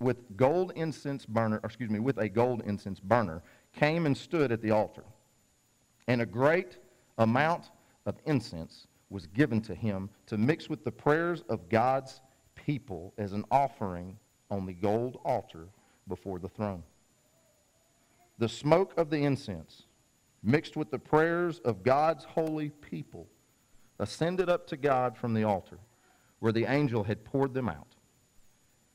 with 0.00 0.36
gold 0.36 0.72
incense 0.74 1.24
burner, 1.26 1.60
or 1.62 1.66
excuse 1.66 1.90
me, 1.90 2.00
with 2.00 2.18
a 2.18 2.28
gold 2.28 2.62
incense 2.66 2.98
burner, 3.00 3.42
came 3.72 4.06
and 4.06 4.16
stood 4.16 4.50
at 4.52 4.60
the 4.60 4.70
altar. 4.70 5.04
And 6.08 6.20
a 6.20 6.26
great 6.26 6.78
amount 7.18 7.70
of 8.06 8.16
incense 8.26 8.88
was 9.12 9.26
given 9.26 9.60
to 9.60 9.74
him 9.74 10.10
to 10.26 10.38
mix 10.38 10.68
with 10.68 10.84
the 10.84 10.90
prayers 10.90 11.42
of 11.48 11.68
God's 11.68 12.20
people 12.54 13.12
as 13.18 13.32
an 13.32 13.44
offering 13.50 14.18
on 14.50 14.66
the 14.66 14.72
gold 14.72 15.20
altar 15.24 15.68
before 16.08 16.38
the 16.38 16.48
throne. 16.48 16.82
The 18.38 18.48
smoke 18.48 18.92
of 18.96 19.10
the 19.10 19.24
incense, 19.24 19.84
mixed 20.42 20.76
with 20.76 20.90
the 20.90 20.98
prayers 20.98 21.60
of 21.60 21.82
God's 21.82 22.24
holy 22.24 22.70
people, 22.70 23.28
ascended 23.98 24.48
up 24.48 24.66
to 24.68 24.76
God 24.76 25.16
from 25.16 25.34
the 25.34 25.44
altar 25.44 25.78
where 26.40 26.52
the 26.52 26.64
angel 26.64 27.04
had 27.04 27.24
poured 27.24 27.54
them 27.54 27.68
out. 27.68 27.94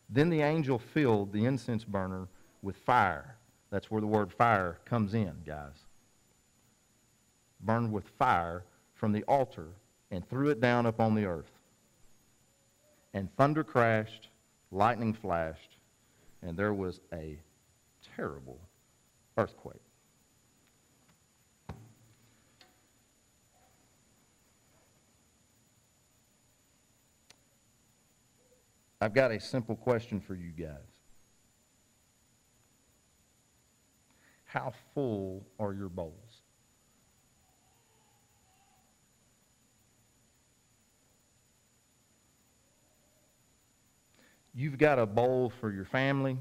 Then 0.10 0.30
the 0.30 0.42
angel 0.42 0.80
filled 0.80 1.32
the 1.32 1.46
incense 1.46 1.86
burner 1.86 2.28
with 2.62 2.76
fire. 2.76 3.38
That's 3.70 3.90
where 3.90 4.02
the 4.02 4.08
word 4.08 4.34
fire 4.34 4.80
comes 4.84 5.14
in, 5.14 5.34
guys. 5.46 5.86
Burned 7.62 7.92
with 7.92 8.08
fire 8.18 8.66
from 8.96 9.14
the 9.14 9.24
altar 9.24 9.68
and 10.12 10.28
threw 10.30 10.50
it 10.50 10.62
down 10.62 10.86
upon 10.86 11.16
the 11.16 11.26
earth. 11.26 11.52
And 13.14 13.36
thunder 13.36 13.64
crashed, 13.64 14.30
lightning 14.72 15.14
flashed, 15.14 15.78
and 16.42 16.58
there 16.58 16.74
was 16.74 17.00
a 17.14 17.40
terrible 18.16 18.60
earthquake. 19.38 19.82
I've 29.00 29.14
got 29.14 29.32
a 29.32 29.40
simple 29.40 29.76
question 29.76 30.20
for 30.20 30.34
you 30.34 30.50
guys. 30.50 30.70
How 34.46 34.74
full 34.94 35.46
are 35.60 35.74
your 35.74 35.90
bowls? 35.90 36.27
You've 44.60 44.80
got 44.80 44.98
a 44.98 45.06
bowl 45.06 45.54
for 45.62 45.72
your 45.72 45.86
family, 45.86 46.36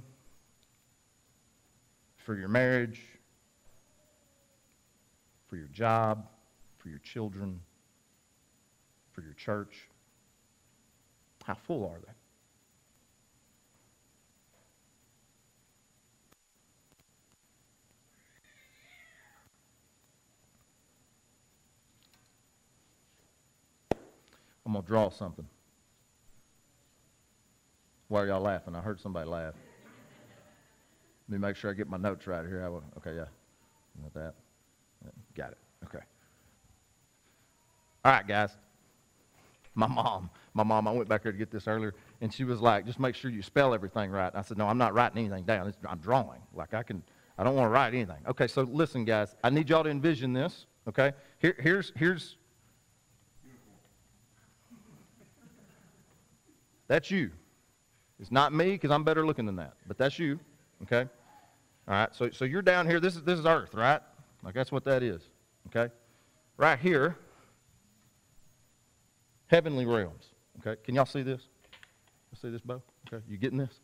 for 2.17 2.35
your 2.35 2.49
marriage, 2.49 3.03
for 5.51 5.57
your 5.57 5.67
job, 5.67 6.27
for 6.79 6.89
your 6.89 7.01
children, 7.01 7.61
for 9.13 9.21
your 9.21 9.35
church. 9.35 9.87
How 11.45 11.57
full 11.67 11.85
are 11.85 11.99
they? 11.99 12.15
I'm 24.65 24.73
going 24.73 24.83
to 24.83 24.89
draw 24.89 25.11
something. 25.11 25.47
Why 28.09 28.23
are 28.23 28.27
y'all 28.27 28.41
laughing? 28.41 28.75
I 28.77 28.81
heard 28.81 29.01
somebody 29.01 29.29
laugh. 29.29 29.55
Let 31.29 31.41
me 31.41 31.47
make 31.47 31.57
sure 31.57 31.71
I 31.71 31.75
get 31.75 31.89
my 31.89 31.97
notes 31.97 32.27
right 32.27 32.47
here. 32.47 32.65
I 32.65 32.69
will, 32.69 32.85
okay, 32.99 33.17
yeah. 33.17 33.25
Got 34.03 34.15
that. 34.15 34.35
Got 35.35 35.51
it. 35.53 35.59
Okay. 35.85 36.05
All 38.05 38.13
right, 38.13 38.27
guys. 38.27 38.51
My 39.75 39.87
mom, 39.87 40.31
my 40.55 40.63
mom, 40.63 40.89
I 40.89 40.93
went 40.93 41.09
back 41.09 41.23
there 41.23 41.33
to 41.33 41.39
get 41.39 41.51
this 41.51 41.67
earlier, 41.67 41.95
and 42.21 42.33
she 42.33 42.45
was 42.45 42.61
like, 42.61 42.87
just 42.87 42.99
make 42.99 43.15
sure 43.15 43.31
you 43.31 43.43
spell 43.43 43.75
everything 43.75 44.11
right. 44.11 44.33
I 44.35 44.41
said, 44.41 44.57
no, 44.57 44.67
I'm 44.67 44.79
not 44.79 44.95
writing 44.95 45.19
anything 45.19 45.45
down. 45.45 45.75
I'm 45.87 45.99
drawing. 45.99 46.41
Like, 46.55 46.73
I 46.73 46.83
can, 46.83 47.03
I 47.37 47.45
don't 47.45 47.55
want 47.55 47.67
to 47.67 47.71
write 47.71 47.93
anything. 47.93 48.23
Okay, 48.27 48.47
so 48.47 48.63
listen, 48.63 49.05
guys. 49.05 49.35
I 49.45 49.51
need 49.51 49.69
y'all 49.69 49.85
to 49.85 49.91
envision 49.91 50.33
this, 50.33 50.67
okay? 50.89 51.13
Here, 51.41 51.57
here's, 51.59 51.93
here's, 51.95 52.37
That's 56.89 57.11
you. 57.11 57.31
It's 58.21 58.31
not 58.31 58.53
me 58.53 58.73
because 58.73 58.91
I'm 58.91 59.05
better 59.05 59.27
looking 59.27 59.47
than 59.47 59.57
that, 59.57 59.75
but 59.87 59.99
that's 59.99 60.19
you. 60.19 60.39
Okay? 60.83 61.09
All 61.89 61.95
right, 61.95 62.15
so, 62.15 62.31
so 62.31 62.45
you're 62.45 62.63
down 62.63 62.87
here. 62.87 62.99
This 62.99 63.17
is, 63.17 63.23
this 63.23 63.39
is 63.39 63.47
earth, 63.47 63.75
right? 63.75 64.01
Like 64.43 64.55
that's 64.55 64.73
what 64.73 64.85
that 64.85 65.03
is. 65.03 65.23
Okay? 65.69 65.93
Right 66.57 66.79
here, 66.79 67.17
heavenly 69.49 69.85
realms. 69.85 70.27
Okay? 70.61 70.81
Can 70.83 70.95
y'all 70.95 71.07
see 71.07 71.23
this? 71.23 71.43
See 72.41 72.51
this, 72.51 72.61
Bo? 72.61 72.83
Okay? 73.07 73.25
You 73.29 73.39
getting 73.39 73.59
this? 73.59 73.81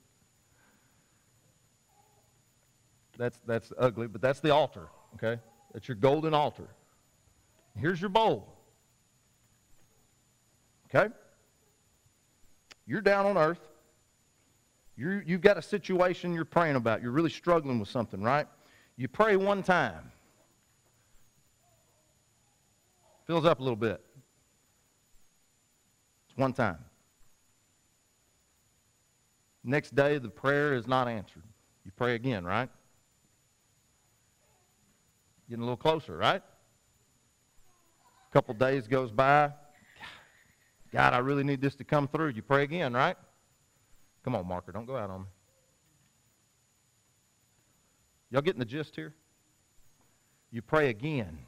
That's, 3.17 3.39
that's 3.47 3.73
ugly, 3.79 4.09
but 4.09 4.21
that's 4.21 4.41
the 4.41 4.51
altar. 4.51 4.89
Okay? 5.15 5.41
That's 5.73 5.89
your 5.89 5.97
golden 5.97 6.35
altar. 6.35 6.69
Here's 7.79 8.01
your 8.01 8.11
bowl. 8.11 8.53
Okay? 10.95 11.13
You're 12.87 13.01
down 13.01 13.27
on 13.27 13.39
earth. 13.39 13.61
You 14.97 15.23
you've 15.25 15.41
got 15.41 15.59
a 15.59 15.63
situation 15.63 16.35
you're 16.35 16.45
praying 16.45 16.77
about. 16.77 17.03
You're 17.03 17.13
really 17.13 17.31
struggling 17.31 17.79
with 17.79 17.89
something, 17.89 18.23
right? 18.23 18.47
You 18.97 19.09
pray 19.09 19.37
one 19.37 19.63
time. 19.63 20.13
Fills 23.27 23.45
up 23.45 23.61
a 23.61 23.63
little 23.63 23.77
bit. 23.77 24.05
It's 26.29 26.37
one 26.37 26.53
time. 26.53 26.79
Next 29.65 29.95
day, 29.95 30.19
the 30.19 30.29
prayer 30.29 30.75
is 30.75 30.87
not 30.87 31.09
answered. 31.09 31.43
You 31.85 31.93
pray 31.97 32.15
again, 32.15 32.45
right? 32.45 32.69
Getting 35.49 35.63
a 35.63 35.65
little 35.65 35.77
closer, 35.77 36.17
right? 36.17 36.43
A 38.29 38.33
couple 38.33 38.55
days 38.55 38.89
goes 38.89 39.11
by. 39.11 39.53
God, 40.93 41.13
I 41.13 41.19
really 41.19 41.45
need 41.45 41.61
this 41.61 41.75
to 41.77 41.85
come 41.85 42.09
through. 42.09 42.31
You 42.31 42.43
pray 42.43 42.65
again, 42.65 42.93
right? 42.93 43.17
Come 44.25 44.35
on, 44.35 44.47
Marker, 44.47 44.73
don't 44.73 44.87
go 44.87 44.97
out 44.97 45.11
on 45.11 45.23
me. 45.23 45.27
Y'all 48.31 48.43
getting 48.43 48.61
the 48.61 48.65
gist 48.65 48.97
here? 48.97 49.15
You 50.51 50.63
pray 50.63 50.89
again. 50.89 51.39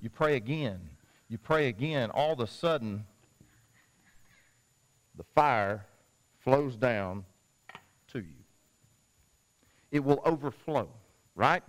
You 0.00 0.10
pray 0.10 0.36
again. 0.36 0.80
You 1.28 1.38
pray 1.38 1.68
again. 1.68 2.10
All 2.10 2.32
of 2.32 2.40
a 2.40 2.46
sudden, 2.46 3.04
the 5.16 5.24
fire 5.34 5.84
flows 6.44 6.76
down 6.76 7.24
to 8.12 8.20
you. 8.20 8.44
It 9.90 10.04
will 10.04 10.20
overflow, 10.24 10.88
right? 11.34 11.62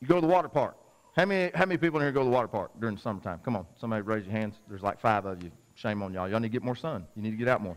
You 0.00 0.06
go 0.06 0.16
to 0.16 0.20
the 0.20 0.26
water 0.26 0.48
park. 0.48 0.76
How 1.16 1.24
many, 1.24 1.50
how 1.54 1.64
many 1.64 1.78
people 1.78 1.98
in 1.98 2.04
here 2.04 2.12
go 2.12 2.20
to 2.20 2.24
the 2.24 2.30
water 2.30 2.48
park 2.48 2.70
during 2.78 2.96
the 2.96 3.00
summertime? 3.00 3.40
Come 3.42 3.56
on, 3.56 3.66
somebody 3.80 4.02
raise 4.02 4.24
your 4.24 4.32
hands. 4.32 4.56
There's 4.68 4.82
like 4.82 5.00
five 5.00 5.24
of 5.24 5.42
you. 5.42 5.50
Shame 5.76 6.02
on 6.02 6.12
y'all. 6.14 6.26
Y'all 6.28 6.40
need 6.40 6.48
to 6.48 6.52
get 6.52 6.62
more 6.62 6.74
sun. 6.74 7.06
You 7.14 7.22
need 7.22 7.32
to 7.32 7.36
get 7.36 7.48
out 7.48 7.60
more. 7.60 7.76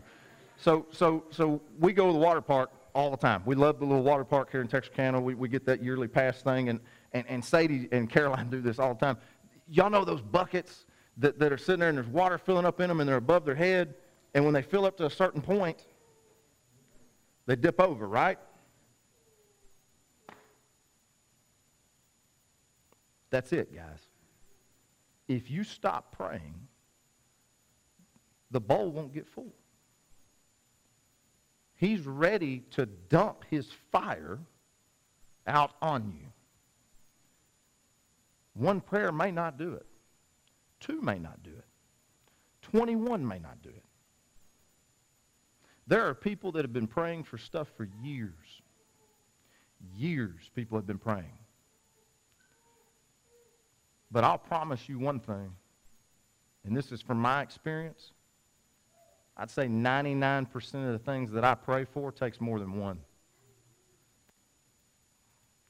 So, 0.56 0.86
so, 0.90 1.24
so 1.30 1.60
we 1.78 1.92
go 1.92 2.06
to 2.06 2.12
the 2.14 2.18
water 2.18 2.40
park 2.40 2.70
all 2.94 3.10
the 3.10 3.16
time. 3.16 3.42
We 3.44 3.54
love 3.54 3.78
the 3.78 3.84
little 3.84 4.02
water 4.02 4.24
park 4.24 4.50
here 4.50 4.62
in 4.62 4.68
Texarkana. 4.68 5.20
We, 5.20 5.34
we 5.34 5.50
get 5.50 5.66
that 5.66 5.82
yearly 5.82 6.08
pass 6.08 6.40
thing, 6.40 6.70
and, 6.70 6.80
and, 7.12 7.24
and 7.28 7.44
Sadie 7.44 7.88
and 7.92 8.08
Caroline 8.08 8.48
do 8.50 8.62
this 8.62 8.78
all 8.78 8.94
the 8.94 9.00
time. 9.00 9.18
Y'all 9.68 9.90
know 9.90 10.04
those 10.04 10.22
buckets 10.22 10.86
that, 11.18 11.38
that 11.38 11.52
are 11.52 11.58
sitting 11.58 11.80
there 11.80 11.90
and 11.90 11.98
there's 11.98 12.08
water 12.08 12.38
filling 12.38 12.64
up 12.64 12.80
in 12.80 12.88
them 12.88 13.00
and 13.00 13.08
they're 13.08 13.16
above 13.16 13.44
their 13.44 13.54
head, 13.54 13.94
and 14.34 14.44
when 14.44 14.54
they 14.54 14.62
fill 14.62 14.86
up 14.86 14.96
to 14.96 15.06
a 15.06 15.10
certain 15.10 15.42
point, 15.42 15.84
they 17.44 17.54
dip 17.54 17.80
over, 17.80 18.08
right? 18.08 18.38
That's 23.28 23.52
it, 23.52 23.74
guys. 23.74 23.98
If 25.28 25.50
you 25.50 25.64
stop 25.64 26.16
praying, 26.16 26.54
the 28.50 28.60
bowl 28.60 28.90
won't 28.90 29.12
get 29.12 29.26
full. 29.26 29.54
He's 31.76 32.06
ready 32.06 32.64
to 32.72 32.86
dump 32.86 33.44
his 33.48 33.66
fire 33.90 34.38
out 35.46 35.72
on 35.80 36.12
you. 36.12 36.26
One 38.54 38.80
prayer 38.80 39.12
may 39.12 39.30
not 39.30 39.56
do 39.56 39.72
it. 39.74 39.86
Two 40.80 41.00
may 41.00 41.18
not 41.18 41.42
do 41.42 41.50
it. 41.50 41.64
21 42.62 43.26
may 43.26 43.38
not 43.38 43.62
do 43.62 43.70
it. 43.70 43.84
There 45.86 46.06
are 46.06 46.14
people 46.14 46.52
that 46.52 46.64
have 46.64 46.72
been 46.72 46.86
praying 46.86 47.24
for 47.24 47.38
stuff 47.38 47.68
for 47.76 47.88
years. 48.02 48.62
Years 49.96 50.50
people 50.54 50.76
have 50.76 50.86
been 50.86 50.98
praying. 50.98 51.38
But 54.10 54.24
I'll 54.24 54.38
promise 54.38 54.88
you 54.88 54.98
one 54.98 55.20
thing, 55.20 55.52
and 56.64 56.76
this 56.76 56.92
is 56.92 57.00
from 57.00 57.18
my 57.18 57.42
experience. 57.42 58.12
I'd 59.40 59.50
say 59.50 59.66
99% 59.66 60.52
of 60.86 60.92
the 60.92 60.98
things 60.98 61.32
that 61.32 61.44
I 61.44 61.54
pray 61.54 61.84
for 61.84 62.12
takes 62.12 62.40
more 62.40 62.58
than 62.58 62.78
one. 62.78 62.98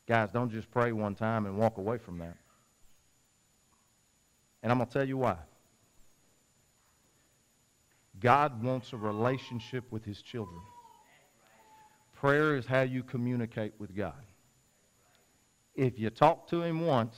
Guys, 0.09 0.33
don't 0.33 0.51
just 0.51 0.69
pray 0.73 0.91
one 0.91 1.15
time 1.15 1.47
and 1.47 1.57
walk 1.57 1.79
away 1.79 1.97
from 1.97 2.19
that. 2.19 2.37
And 4.63 4.73
I'm 4.73 4.79
going 4.79 4.89
to 4.89 4.93
tell 4.93 5.07
you 5.07 5.19
why. 5.19 5.37
God 8.19 8.61
wants 8.63 8.93
a 8.93 8.97
relationship 8.97 9.85
with 9.93 10.05
his 10.05 10.21
children. 10.21 10.61
Prayer 12.13 12.57
is 12.57 12.67
how 12.67 12.83
you 12.83 13.05
communicate 13.05 13.73
with 13.79 13.95
God. 13.95 14.25
If 15.77 15.97
you 15.97 16.11
talk 16.11 16.49
to 16.49 16.63
him 16.63 16.85
once, 16.85 17.17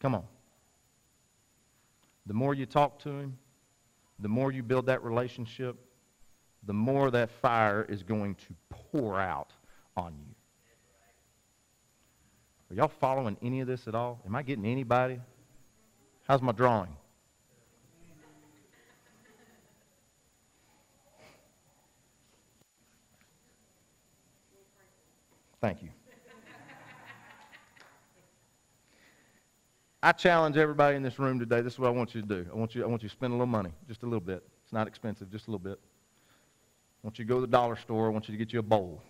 Come 0.00 0.14
on. 0.14 0.24
The 2.28 2.34
more 2.34 2.52
you 2.52 2.66
talk 2.66 2.98
to 3.00 3.08
him, 3.08 3.38
the 4.18 4.28
more 4.28 4.52
you 4.52 4.62
build 4.62 4.86
that 4.86 5.02
relationship, 5.02 5.76
the 6.64 6.74
more 6.74 7.10
that 7.10 7.30
fire 7.30 7.86
is 7.88 8.02
going 8.02 8.34
to 8.34 8.54
pour 8.68 9.18
out 9.18 9.54
on 9.96 10.14
you. 10.18 10.34
Are 12.70 12.74
y'all 12.74 12.92
following 13.00 13.38
any 13.40 13.60
of 13.60 13.66
this 13.66 13.88
at 13.88 13.94
all? 13.94 14.20
Am 14.26 14.36
I 14.36 14.42
getting 14.42 14.66
anybody? 14.66 15.18
How's 16.28 16.42
my 16.42 16.52
drawing? 16.52 16.94
Thank 25.62 25.82
you. 25.82 25.88
I 30.00 30.12
challenge 30.12 30.56
everybody 30.56 30.96
in 30.96 31.02
this 31.02 31.18
room 31.18 31.40
today. 31.40 31.60
This 31.60 31.72
is 31.72 31.78
what 31.80 31.88
I 31.88 31.90
want 31.90 32.14
you 32.14 32.22
to 32.22 32.26
do. 32.26 32.46
I 32.52 32.56
want 32.56 32.74
you, 32.74 32.84
I 32.84 32.86
want 32.86 33.02
you 33.02 33.08
to 33.08 33.12
spend 33.12 33.32
a 33.32 33.34
little 33.34 33.46
money, 33.46 33.70
just 33.88 34.04
a 34.04 34.06
little 34.06 34.20
bit. 34.20 34.44
It's 34.62 34.72
not 34.72 34.86
expensive, 34.86 35.28
just 35.30 35.48
a 35.48 35.50
little 35.50 35.58
bit. 35.58 35.80
I 35.82 37.06
want 37.06 37.18
you 37.18 37.24
to 37.24 37.28
go 37.28 37.34
to 37.36 37.40
the 37.40 37.46
dollar 37.48 37.74
store. 37.74 38.06
I 38.06 38.10
want 38.10 38.28
you 38.28 38.32
to 38.32 38.38
get 38.38 38.52
you 38.52 38.60
a 38.60 38.62
bowl. 38.62 39.02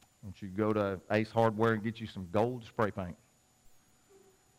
I 0.00 0.26
want 0.26 0.40
you 0.40 0.48
to 0.48 0.54
go 0.54 0.72
to 0.72 1.00
Ace 1.10 1.30
Hardware 1.30 1.74
and 1.74 1.82
get 1.82 2.00
you 2.00 2.06
some 2.06 2.28
gold 2.32 2.64
spray 2.64 2.90
paint. 2.90 3.16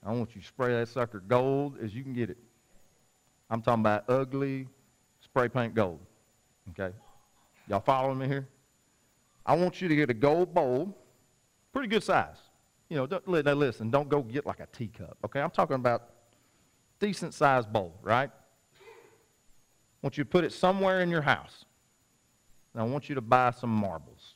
I 0.05 0.11
want 0.11 0.35
you 0.35 0.41
to 0.41 0.47
spray 0.47 0.73
that 0.73 0.89
sucker 0.89 1.23
gold 1.27 1.77
as 1.81 1.95
you 1.95 2.03
can 2.03 2.13
get 2.13 2.29
it. 2.29 2.37
I'm 3.49 3.61
talking 3.63 3.81
about 3.81 4.03
ugly 4.09 4.67
spray 5.23 5.49
paint 5.49 5.73
gold. 5.73 5.99
Okay? 6.71 6.95
Y'all 7.67 7.79
following 7.79 8.19
me 8.19 8.27
here? 8.27 8.47
I 9.43 9.55
want 9.55 9.81
you 9.81 9.87
to 9.87 9.95
get 9.95 10.11
a 10.11 10.13
gold 10.13 10.53
bowl, 10.53 10.95
pretty 11.71 11.87
good 11.87 12.03
size 12.03 12.42
you 12.93 12.99
know, 12.99 13.07
don't, 13.07 13.27
now 13.27 13.53
listen, 13.53 13.89
don't 13.89 14.07
go 14.07 14.21
get 14.21 14.45
like 14.45 14.59
a 14.59 14.67
teacup, 14.67 15.17
okay? 15.25 15.41
I'm 15.41 15.49
talking 15.49 15.77
about 15.77 16.09
decent 16.99 17.33
sized 17.33 17.73
bowl, 17.73 17.97
right? 18.03 18.29
I 18.29 19.97
want 20.03 20.15
you 20.15 20.23
to 20.23 20.29
put 20.29 20.43
it 20.43 20.53
somewhere 20.53 21.01
in 21.01 21.09
your 21.09 21.23
house. 21.23 21.65
And 22.71 22.83
I 22.83 22.85
want 22.85 23.09
you 23.09 23.15
to 23.15 23.21
buy 23.21 23.49
some 23.49 23.71
marbles. 23.71 24.35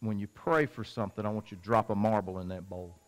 When 0.00 0.18
you 0.18 0.26
pray 0.26 0.66
for 0.66 0.82
something, 0.82 1.24
I 1.24 1.28
want 1.28 1.52
you 1.52 1.56
to 1.56 1.62
drop 1.62 1.90
a 1.90 1.94
marble 1.94 2.40
in 2.40 2.48
that 2.48 2.68
bowl. 2.68 2.98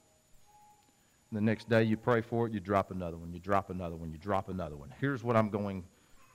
And 1.32 1.36
the 1.36 1.44
next 1.44 1.68
day 1.68 1.82
you 1.82 1.96
pray 1.96 2.20
for 2.20 2.46
it, 2.46 2.52
you 2.52 2.60
drop 2.60 2.92
another 2.92 3.16
one, 3.16 3.32
you 3.32 3.40
drop 3.40 3.70
another 3.70 3.96
one, 3.96 4.12
you 4.12 4.18
drop 4.18 4.48
another 4.50 4.76
one. 4.76 4.94
Here's 5.00 5.24
what 5.24 5.34
I'm 5.34 5.50
going 5.50 5.82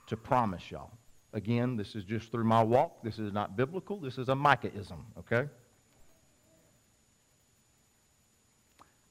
to 0.08 0.16
promise 0.18 0.70
y'all. 0.70 0.90
Again, 1.32 1.78
this 1.78 1.94
is 1.94 2.04
just 2.04 2.30
through 2.30 2.44
my 2.44 2.62
walk. 2.62 3.02
This 3.02 3.18
is 3.18 3.32
not 3.32 3.56
biblical. 3.56 3.98
This 3.98 4.18
is 4.18 4.28
a 4.28 4.34
Micah-ism, 4.34 5.06
okay? 5.20 5.48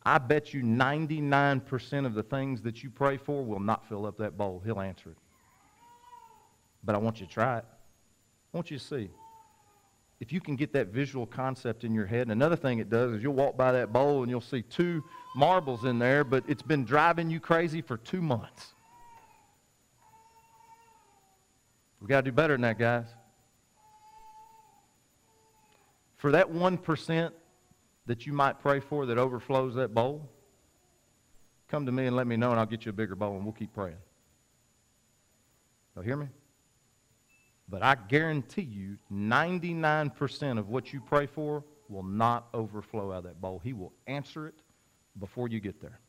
I 0.05 0.17
bet 0.17 0.53
you 0.53 0.63
99% 0.63 2.05
of 2.05 2.13
the 2.13 2.23
things 2.23 2.61
that 2.61 2.83
you 2.83 2.89
pray 2.89 3.17
for 3.17 3.43
will 3.43 3.59
not 3.59 3.87
fill 3.87 4.05
up 4.05 4.17
that 4.17 4.37
bowl. 4.37 4.61
He'll 4.63 4.79
answer 4.79 5.09
it. 5.11 5.17
But 6.83 6.95
I 6.95 6.97
want 6.97 7.19
you 7.19 7.25
to 7.25 7.31
try 7.31 7.57
it. 7.57 7.65
I 8.53 8.57
want 8.57 8.71
you 8.71 8.77
to 8.77 8.83
see. 8.83 9.09
If 10.19 10.33
you 10.33 10.41
can 10.41 10.55
get 10.55 10.73
that 10.73 10.87
visual 10.87 11.25
concept 11.25 11.83
in 11.83 11.93
your 11.93 12.05
head, 12.05 12.23
and 12.23 12.31
another 12.31 12.55
thing 12.55 12.79
it 12.79 12.89
does 12.89 13.13
is 13.13 13.23
you'll 13.23 13.33
walk 13.33 13.55
by 13.55 13.71
that 13.73 13.93
bowl 13.93 14.21
and 14.21 14.29
you'll 14.29 14.41
see 14.41 14.61
two 14.63 15.03
marbles 15.35 15.85
in 15.85 15.99
there, 15.99 16.23
but 16.23 16.43
it's 16.47 16.61
been 16.61 16.83
driving 16.83 17.29
you 17.29 17.39
crazy 17.39 17.81
for 17.81 17.97
two 17.97 18.21
months. 18.21 18.73
We've 22.01 22.09
got 22.09 22.21
to 22.21 22.31
do 22.31 22.35
better 22.35 22.53
than 22.53 22.61
that, 22.61 22.79
guys. 22.79 23.05
For 26.17 26.31
that 26.31 26.51
1%, 26.51 27.31
that 28.09 28.25
you 28.25 28.33
might 28.33 28.59
pray 28.59 28.79
for 28.79 29.05
that 29.05 29.19
overflows 29.19 29.75
that 29.75 29.93
bowl, 29.93 30.27
come 31.67 31.85
to 31.85 31.91
me 31.91 32.07
and 32.07 32.15
let 32.15 32.25
me 32.25 32.35
know, 32.35 32.49
and 32.49 32.59
I'll 32.59 32.65
get 32.65 32.83
you 32.83 32.89
a 32.89 32.93
bigger 32.93 33.13
bowl, 33.13 33.35
and 33.35 33.43
we'll 33.43 33.53
keep 33.53 33.71
praying. 33.71 33.99
You 35.95 36.01
hear 36.01 36.15
me? 36.15 36.25
But 37.69 37.83
I 37.83 37.93
guarantee 37.93 38.63
you, 38.63 38.97
99% 39.13 40.57
of 40.57 40.69
what 40.69 40.91
you 40.91 41.01
pray 41.01 41.27
for 41.27 41.63
will 41.87 42.01
not 42.01 42.47
overflow 42.51 43.11
out 43.11 43.19
of 43.19 43.23
that 43.25 43.39
bowl. 43.39 43.61
He 43.63 43.73
will 43.73 43.93
answer 44.07 44.47
it 44.47 44.55
before 45.19 45.47
you 45.47 45.59
get 45.59 45.79
there. 45.79 45.99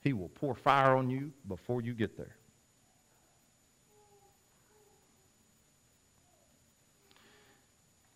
He 0.00 0.14
will 0.14 0.30
pour 0.30 0.54
fire 0.54 0.96
on 0.96 1.10
you 1.10 1.32
before 1.48 1.82
you 1.82 1.92
get 1.92 2.16
there. 2.16 2.36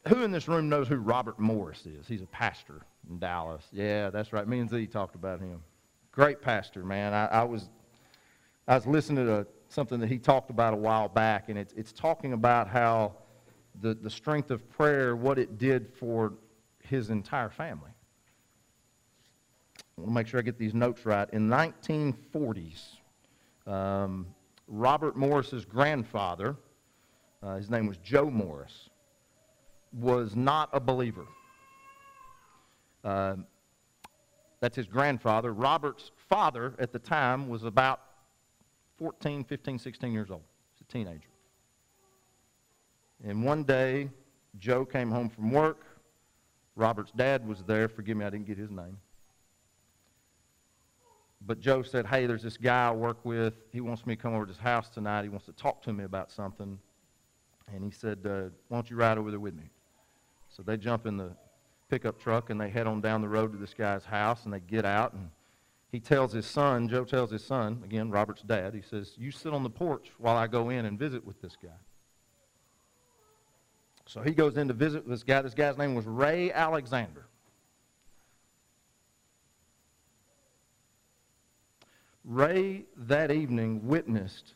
Who 0.09 0.23
in 0.23 0.31
this 0.31 0.49
room 0.49 0.69
knows 0.69 0.89
who 0.89 0.97
Robert 0.97 1.39
Morris 1.39 1.87
is? 1.87 2.07
He's 2.07 2.23
a 2.23 2.27
pastor 2.27 2.83
in 3.09 3.19
Dallas. 3.19 3.65
Yeah, 3.73 4.11
that's 4.11 4.33
right. 4.33 4.47
Me 4.47 4.59
and 4.59 4.69
Z 4.69 4.87
talked 4.89 5.15
about 5.15 5.41
him. 5.41 5.63
Great 6.13 6.43
pastor, 6.43 6.85
man. 6.85 7.15
I, 7.15 7.27
I 7.27 7.45
was 7.45 7.69
I 8.67 8.75
was 8.77 8.87
listening 8.87 9.27
to 9.27 9.47
something 9.69 10.01
that 10.01 10.09
he 10.09 10.19
talked 10.19 10.51
about 10.51 10.73
a 10.73 10.77
while 10.77 11.09
back, 11.09 11.49
and 11.49 11.59
it's, 11.59 11.75
it's 11.75 11.93
talking 11.93 12.33
about 12.33 12.69
how 12.69 13.13
the, 13.81 13.95
the 13.95 14.09
strength 14.09 14.51
of 14.51 14.69
prayer, 14.71 15.17
what 15.17 15.39
it 15.39 15.59
did 15.59 15.93
for 15.93 16.33
his 16.83 17.11
entire 17.11 17.51
family. 17.51 17.91
I 19.77 20.01
want 20.01 20.11
to 20.11 20.15
make 20.15 20.27
sure 20.29 20.41
I 20.41 20.43
get 20.43 20.59
these 20.59 20.75
notes 20.75 21.05
right. 21.05 21.29
In 21.33 21.49
1940s, 21.49 22.97
um, 23.67 24.27
Robert 24.67 25.17
Morris's 25.17 25.65
grandfather, 25.65 26.57
uh, 27.43 27.57
his 27.57 27.69
name 27.69 27.87
was 27.87 27.99
Joe 27.99 28.31
Morris, 28.31 28.89
was 29.95 30.35
not 30.35 30.69
a 30.73 30.81
believer. 30.81 31.27
Uh, 33.03 33.37
that's 34.61 34.77
his 34.77 34.87
grandfather. 34.87 35.53
Robert's 35.53 36.11
father 36.29 36.75
at 36.79 36.93
the 36.93 36.99
time 36.99 37.49
was 37.49 37.65
about 37.65 38.01
14, 38.99 39.45
15, 39.45 39.79
16 39.79 40.13
years 40.13 40.31
old. 40.31 40.43
He's 40.73 40.87
a 40.89 40.93
teenager. 40.93 41.29
And 43.23 43.45
one 43.45 43.65
day, 43.65 44.11
Joe 44.59 44.85
came 44.85 45.11
home 45.11 45.29
from 45.29 45.51
work. 45.51 45.85
Robert's 46.77 47.13
dad 47.13 47.47
was 47.47 47.63
there. 47.65 47.89
Forgive 47.89 48.17
me, 48.17 48.25
I 48.25 48.31
didn't 48.31 48.47
get 48.47 48.59
his 48.59 48.71
name. 48.71 48.99
But 51.47 51.61
Joe 51.61 51.83
said, 51.83 52.07
Hey, 52.07 52.27
there's 52.27 52.43
this 52.43 52.57
guy 52.57 52.89
I 52.89 52.93
work 52.93 53.19
with. 53.25 53.55
He 53.71 53.81
wants 53.81 54.07
me 54.07 54.17
to 54.17 54.23
come 54.23 54.35
over 54.35 54.47
to 54.47 54.53
his 54.53 54.59
house 54.59 54.89
tonight. 54.89 55.23
He 55.23 55.29
wants 55.29 55.47
to 55.47 55.53
talk 55.53 55.83
to 55.83 55.93
me 55.93 56.05
about 56.05 56.33
something. 56.33 56.79
And 57.73 57.85
he 57.85 57.91
said, 57.91 58.21
uh, 58.25 58.51
Why 58.69 58.79
don't 58.79 58.91
you 58.91 58.97
ride 58.97 59.19
over 59.19 59.31
there 59.31 59.41
with 59.41 59.55
me? 59.55 59.71
So 60.55 60.63
they 60.63 60.77
jump 60.77 61.07
in 61.07 61.17
the 61.17 61.33
pickup 61.89 62.21
truck 62.21 62.51
and 62.51 62.61
they 62.61 62.71
head 62.71 62.87
on 62.87 63.01
down 63.01 63.23
the 63.23 63.29
road 63.29 63.53
to 63.53 63.59
this 63.59 63.75
guy's 63.75 64.05
house 64.05 64.45
and 64.45 64.53
they 64.53 64.61
get 64.61 64.85
out 64.85 65.13
and 65.13 65.31
he 65.91 66.01
tells 66.01 66.33
his 66.33 66.47
son, 66.47 66.89
Joe 66.89 67.05
tells 67.05 67.31
his 67.31 67.45
son, 67.45 67.81
again, 67.85 68.11
Robert's 68.11 68.43
dad, 68.43 68.75
he 68.75 68.83
says, 68.83 69.15
You 69.17 69.31
sit 69.31 69.53
on 69.53 69.63
the 69.63 69.71
porch 69.71 70.11
while 70.19 70.37
I 70.37 70.49
go 70.49 70.71
in 70.71 70.87
and 70.87 70.99
visit 70.99 71.25
with 71.25 71.41
this 71.41 71.57
guy. 71.61 71.69
So 74.07 74.21
he 74.21 74.33
goes 74.33 74.57
in 74.57 74.69
to 74.69 74.75
visit 74.75 75.05
with 75.05 75.11
this 75.11 75.23
guy. 75.23 75.43
This 75.43 75.55
guy's 75.55 75.79
name 75.79 75.95
was 75.95 76.05
Ray 76.05 76.53
Alexander. 76.53 77.27
Ray 82.25 82.87
that 82.97 83.31
evening 83.31 83.87
witnessed 83.87 84.55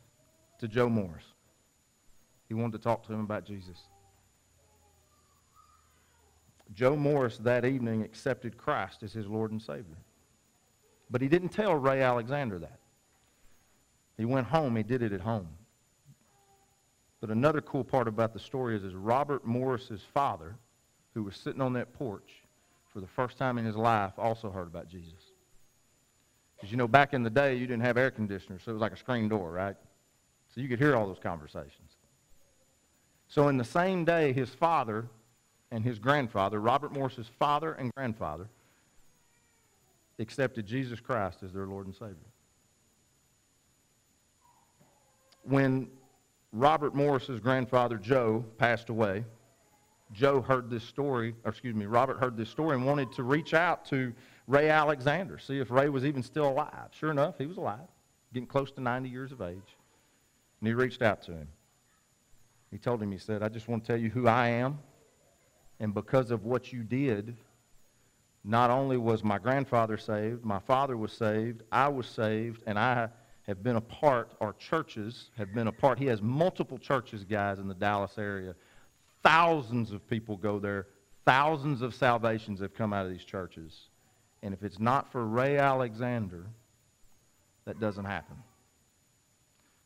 to 0.58 0.68
Joe 0.68 0.88
Morris. 0.88 1.24
He 2.48 2.54
wanted 2.54 2.78
to 2.78 2.82
talk 2.82 3.06
to 3.06 3.12
him 3.12 3.20
about 3.20 3.44
Jesus. 3.44 3.78
Joe 6.74 6.96
Morris 6.96 7.38
that 7.38 7.64
evening 7.64 8.02
accepted 8.02 8.57
Christ 8.57 9.02
as 9.02 9.12
his 9.12 9.26
Lord 9.26 9.52
and 9.52 9.61
Savior. 9.61 9.96
But 11.11 11.22
he 11.22 11.28
didn't 11.28 11.50
tell 11.50 11.74
Ray 11.74 12.02
Alexander 12.02 12.59
that. 12.59 12.78
He 14.16 14.24
went 14.24 14.48
home, 14.48 14.76
he 14.76 14.83
did 14.83 15.02
it 15.02 15.12
at 15.12 15.20
home. 15.20 15.48
But 17.20 17.31
another 17.31 17.61
cool 17.61 17.85
part 17.85 18.07
about 18.07 18.33
the 18.33 18.38
story 18.38 18.76
is, 18.76 18.85
is 18.85 18.94
Robert 18.94 19.44
Morris's 19.44 20.02
father, 20.12 20.57
who 21.14 21.22
was 21.22 21.37
sitting 21.37 21.61
on 21.61 21.72
that 21.72 21.92
porch 21.94 22.42
for 22.92 23.00
the 23.00 23.07
first 23.07 23.38
time 23.38 23.59
in 23.59 23.64
his 23.64 23.76
life, 23.76 24.12
also 24.18 24.50
heard 24.50 24.66
about 24.66 24.88
Jesus. 24.88 25.33
Because 26.57 26.70
you 26.70 26.76
know, 26.76 26.88
back 26.88 27.14
in 27.14 27.22
the 27.22 27.31
day, 27.31 27.54
you 27.54 27.66
didn't 27.66 27.85
have 27.85 27.96
air 27.96 28.11
conditioners, 28.11 28.62
so 28.64 28.72
it 28.72 28.74
was 28.74 28.81
like 28.81 28.92
a 28.92 28.96
screen 28.96 29.28
door, 29.28 29.50
right? 29.50 29.76
So 30.54 30.61
you 30.61 30.68
could 30.68 30.78
hear 30.78 30.96
all 30.96 31.07
those 31.07 31.18
conversations. 31.18 31.96
So 33.28 33.48
in 33.48 33.57
the 33.57 33.64
same 33.64 34.04
day, 34.04 34.33
his 34.33 34.50
father 34.50 35.07
and 35.70 35.85
his 35.85 35.98
grandfather, 35.98 36.61
Robert 36.61 36.92
Morris's 36.92 37.28
father 37.38 37.72
and 37.72 37.92
grandfather, 37.94 38.48
accepted 40.18 40.66
Jesus 40.66 41.00
Christ 41.00 41.42
as 41.42 41.52
their 41.52 41.66
Lord 41.66 41.87
and 41.87 41.94
Savior. 41.94 42.16
When 45.44 45.88
Robert 46.52 46.94
Morris's 46.94 47.40
grandfather, 47.40 47.96
Joe, 47.96 48.44
passed 48.59 48.88
away, 48.88 49.24
Joe 50.12 50.40
heard 50.40 50.70
this 50.70 50.85
story, 50.85 51.35
or 51.44 51.50
excuse 51.50 51.74
me, 51.74 51.87
Robert 51.87 52.18
heard 52.18 52.37
this 52.37 52.48
story 52.48 52.74
and 52.76 52.87
wanted 52.87 53.12
to 53.12 53.22
reach 53.22 53.52
out 53.52 53.85
to 53.87 54.14
Ray 54.46 54.70
Alexander, 54.70 55.38
see 55.38 55.59
if 55.59 55.70
Ray 55.70 55.90
was 55.90 56.04
even 56.04 56.22
still 56.22 56.48
alive. 56.48 56.88
Sure 56.92 57.11
enough, 57.11 57.37
he 57.37 57.46
was 57.46 57.59
alive, 57.59 57.87
getting 58.33 58.46
close 58.46 58.70
to 58.72 58.81
90 58.81 59.09
years 59.09 59.33
of 59.33 59.42
age. 59.42 59.76
And 60.61 60.66
he 60.66 60.72
reached 60.72 61.02
out 61.02 61.22
to 61.24 61.33
him. 61.33 61.48
He 62.70 62.78
told 62.78 63.02
him, 63.02 63.12
he 63.12 63.18
said, 63.18 63.42
I 63.42 63.48
just 63.48 63.68
want 63.68 63.85
to 63.85 63.87
tell 63.87 64.00
you 64.00 64.11
who 64.11 64.26
I 64.26 64.48
am. 64.48 64.78
And 65.81 65.95
because 65.95 66.31
of 66.31 66.45
what 66.45 66.73
you 66.73 66.83
did, 66.83 67.37
not 68.45 68.71
only 68.71 68.97
was 68.97 69.23
my 69.23 69.38
grandfather 69.38 69.97
saved, 69.97 70.45
my 70.45 70.59
father 70.59 70.97
was 70.97 71.12
saved, 71.12 71.62
I 71.71 71.88
was 71.88 72.07
saved, 72.07 72.62
and 72.67 72.79
I 72.79 73.09
have 73.43 73.62
been 73.62 73.77
a 73.77 73.81
part, 73.81 74.33
our 74.41 74.53
churches 74.55 75.31
have 75.37 75.55
been 75.55 75.67
a 75.67 75.73
part. 75.73 75.99
He 75.99 76.07
has 76.07 76.21
multiple 76.21 76.79
churches, 76.79 77.25
guys, 77.25 77.59
in 77.59 77.69
the 77.69 77.75
Dallas 77.75 78.19
area. 78.19 78.55
Thousands 79.23 79.93
of 79.93 80.07
people 80.09 80.37
go 80.37 80.59
there. 80.59 80.87
Thousands 81.25 81.83
of 81.83 81.95
salvations 81.95 82.61
have 82.61 82.75
come 82.75 82.93
out 82.93 83.05
of 83.05 83.12
these 83.12 83.25
churches. 83.25 83.88
And 84.43 84.55
if 84.55 84.62
it's 84.62 84.79
not 84.79 85.11
for 85.12 85.27
Ray 85.27 85.59
Alexander, 85.59 86.47
that 87.64 87.81
doesn't 87.81 88.05
happen. 88.05 88.37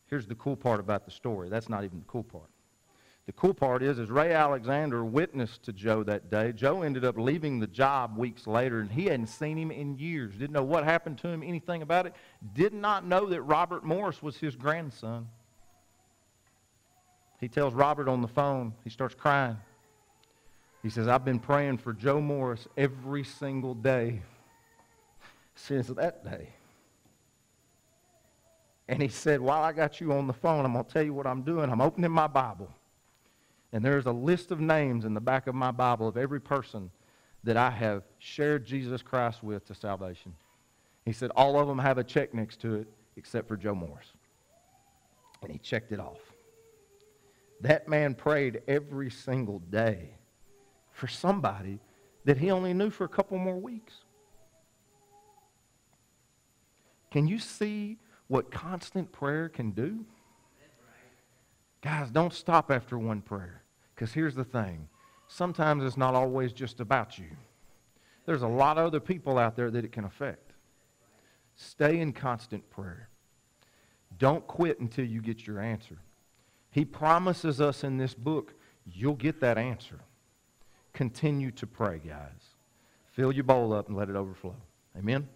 Here's 0.07 0.27
the 0.27 0.35
cool 0.35 0.57
part 0.57 0.79
about 0.79 1.05
the 1.05 1.11
story. 1.11 1.49
That's 1.49 1.69
not 1.69 1.85
even 1.85 1.99
the 2.01 2.05
cool 2.07 2.23
part. 2.23 2.51
The 3.27 3.33
cool 3.33 3.55
part 3.55 3.85
is, 3.85 4.01
is 4.01 4.11
Ray 4.11 4.33
Alexander 4.33 5.05
witnessed 5.05 5.63
to 5.65 5.73
Joe 5.73 6.03
that 6.05 6.29
day. 6.29 6.53
Joe 6.53 6.83
ended 6.83 7.05
up 7.05 7.17
leaving 7.17 7.61
the 7.61 7.69
job 7.69 8.19
weeks 8.19 8.49
later, 8.49 8.81
and 8.81 8.91
he 8.91 9.05
hadn't 9.05 9.29
seen 9.29 9.57
him 9.57 9.71
in 9.71 9.97
years. 9.97 10.35
Didn't 10.35 10.53
know 10.53 10.65
what 10.65 10.83
happened 10.83 11.19
to 11.19 11.29
him, 11.29 11.43
anything 11.43 11.83
about 11.83 12.07
it. 12.07 12.15
Did 12.53 12.75
not 12.75 13.07
know 13.07 13.27
that 13.27 13.43
Robert 13.43 13.85
Morris 13.85 14.21
was 14.23 14.37
his 14.37 14.57
grandson. 14.57 15.29
He 17.39 17.49
tells 17.49 17.75
Robert 17.75 18.09
on 18.09 18.23
the 18.23 18.29
phone, 18.29 18.75
he 18.83 18.91
starts 18.91 19.15
crying. 19.15 19.57
He 20.83 20.91
says, 20.91 21.07
I've 21.07 21.25
been 21.25 21.39
praying 21.39 21.79
for 21.79 21.93
Joe 21.93 22.21
Morris 22.21 22.67
every 22.77 23.23
single 23.23 23.75
day 23.75 24.23
since 25.55 25.87
that 25.87 26.25
day. 26.25 26.49
And 28.89 29.01
he 29.01 29.09
said, 29.09 29.41
While 29.41 29.63
I 29.63 29.73
got 29.73 30.01
you 30.01 30.13
on 30.13 30.27
the 30.27 30.33
phone, 30.33 30.65
I'm 30.65 30.73
going 30.73 30.85
to 30.85 30.93
tell 30.93 31.05
you 31.05 31.15
what 31.15 31.27
I'm 31.27 31.43
doing. 31.43 31.71
I'm 31.71 31.81
opening 31.81 32.11
my 32.11 32.27
Bible. 32.27 32.69
And 33.73 33.85
there's 33.85 34.07
a 34.07 34.13
list 34.13 34.51
of 34.51 34.61
names 34.61 35.05
in 35.05 35.15
the 35.15 35.21
back 35.21 35.47
of 35.47 35.55
my 35.55 35.71
Bible 35.71 36.09
of 36.09 36.17
every 36.17 36.41
person 36.41 36.91
that 37.45 37.57
I 37.57 37.71
have 37.71 38.03
shared 38.19 38.67
Jesus 38.67 39.03
Christ 39.03 39.43
with 39.43 39.67
to 39.67 39.75
salvation. 39.75 40.35
He 41.05 41.13
said, 41.13 41.31
All 41.35 41.59
of 41.59 41.67
them 41.67 41.79
have 41.79 41.99
a 41.99 42.05
check 42.05 42.35
next 42.35 42.61
to 42.61 42.75
it 42.75 42.89
except 43.17 43.49
for 43.49 43.57
Joe 43.57 43.75
Morris. 43.75 44.13
And 45.43 45.51
he 45.51 45.59
checked 45.59 45.93
it 45.93 46.01
off. 46.01 46.21
That 47.61 47.89
man 47.89 48.15
prayed 48.15 48.63
every 48.69 49.11
single 49.11 49.59
day 49.59 50.11
for 50.93 51.09
somebody 51.09 51.81
that 52.25 52.37
he 52.37 52.51
only 52.51 52.75
knew 52.75 52.91
for 52.91 53.05
a 53.05 53.09
couple 53.09 53.39
more 53.39 53.59
weeks. 53.59 53.95
Can 57.11 57.27
you 57.27 57.39
see 57.39 57.99
what 58.29 58.51
constant 58.51 59.13
prayer 59.13 59.49
can 59.49 59.73
do? 59.73 60.05
Guys, 61.83 62.11
don't 62.11 62.33
stop 62.33 62.71
after 62.71 62.97
one 62.97 63.21
prayer. 63.21 63.62
Because 63.95 64.13
here's 64.13 64.35
the 64.35 64.45
thing 64.45 64.89
sometimes 65.29 65.85
it's 65.85 65.97
not 65.97 66.15
always 66.15 66.53
just 66.53 66.81
about 66.81 67.19
you, 67.19 67.31
there's 68.27 68.43
a 68.43 68.49
lot 68.49 68.79
of 68.79 68.87
other 68.87 69.01
people 69.01 69.39
out 69.39 69.57
there 69.57 69.71
that 69.71 69.85
it 69.85 69.93
can 69.93 70.05
affect. 70.05 70.53
Stay 71.55 72.01
in 72.01 72.13
constant 72.13 72.69
prayer. 72.71 73.09
Don't 74.19 74.47
quit 74.47 74.81
until 74.81 75.05
you 75.05 75.21
get 75.21 75.47
your 75.47 75.61
answer. 75.61 75.99
He 76.71 76.85
promises 76.85 77.61
us 77.61 77.85
in 77.85 77.99
this 77.99 78.15
book, 78.15 78.55
you'll 78.87 79.15
get 79.15 79.41
that 79.41 79.59
answer. 79.59 80.01
Continue 80.93 81.51
to 81.53 81.67
pray, 81.67 81.99
guys. 81.99 82.57
Fill 83.13 83.33
your 83.33 83.45
bowl 83.45 83.73
up 83.73 83.89
and 83.89 83.97
let 83.97 84.09
it 84.09 84.17
overflow. 84.17 84.57
Amen. 84.97 85.29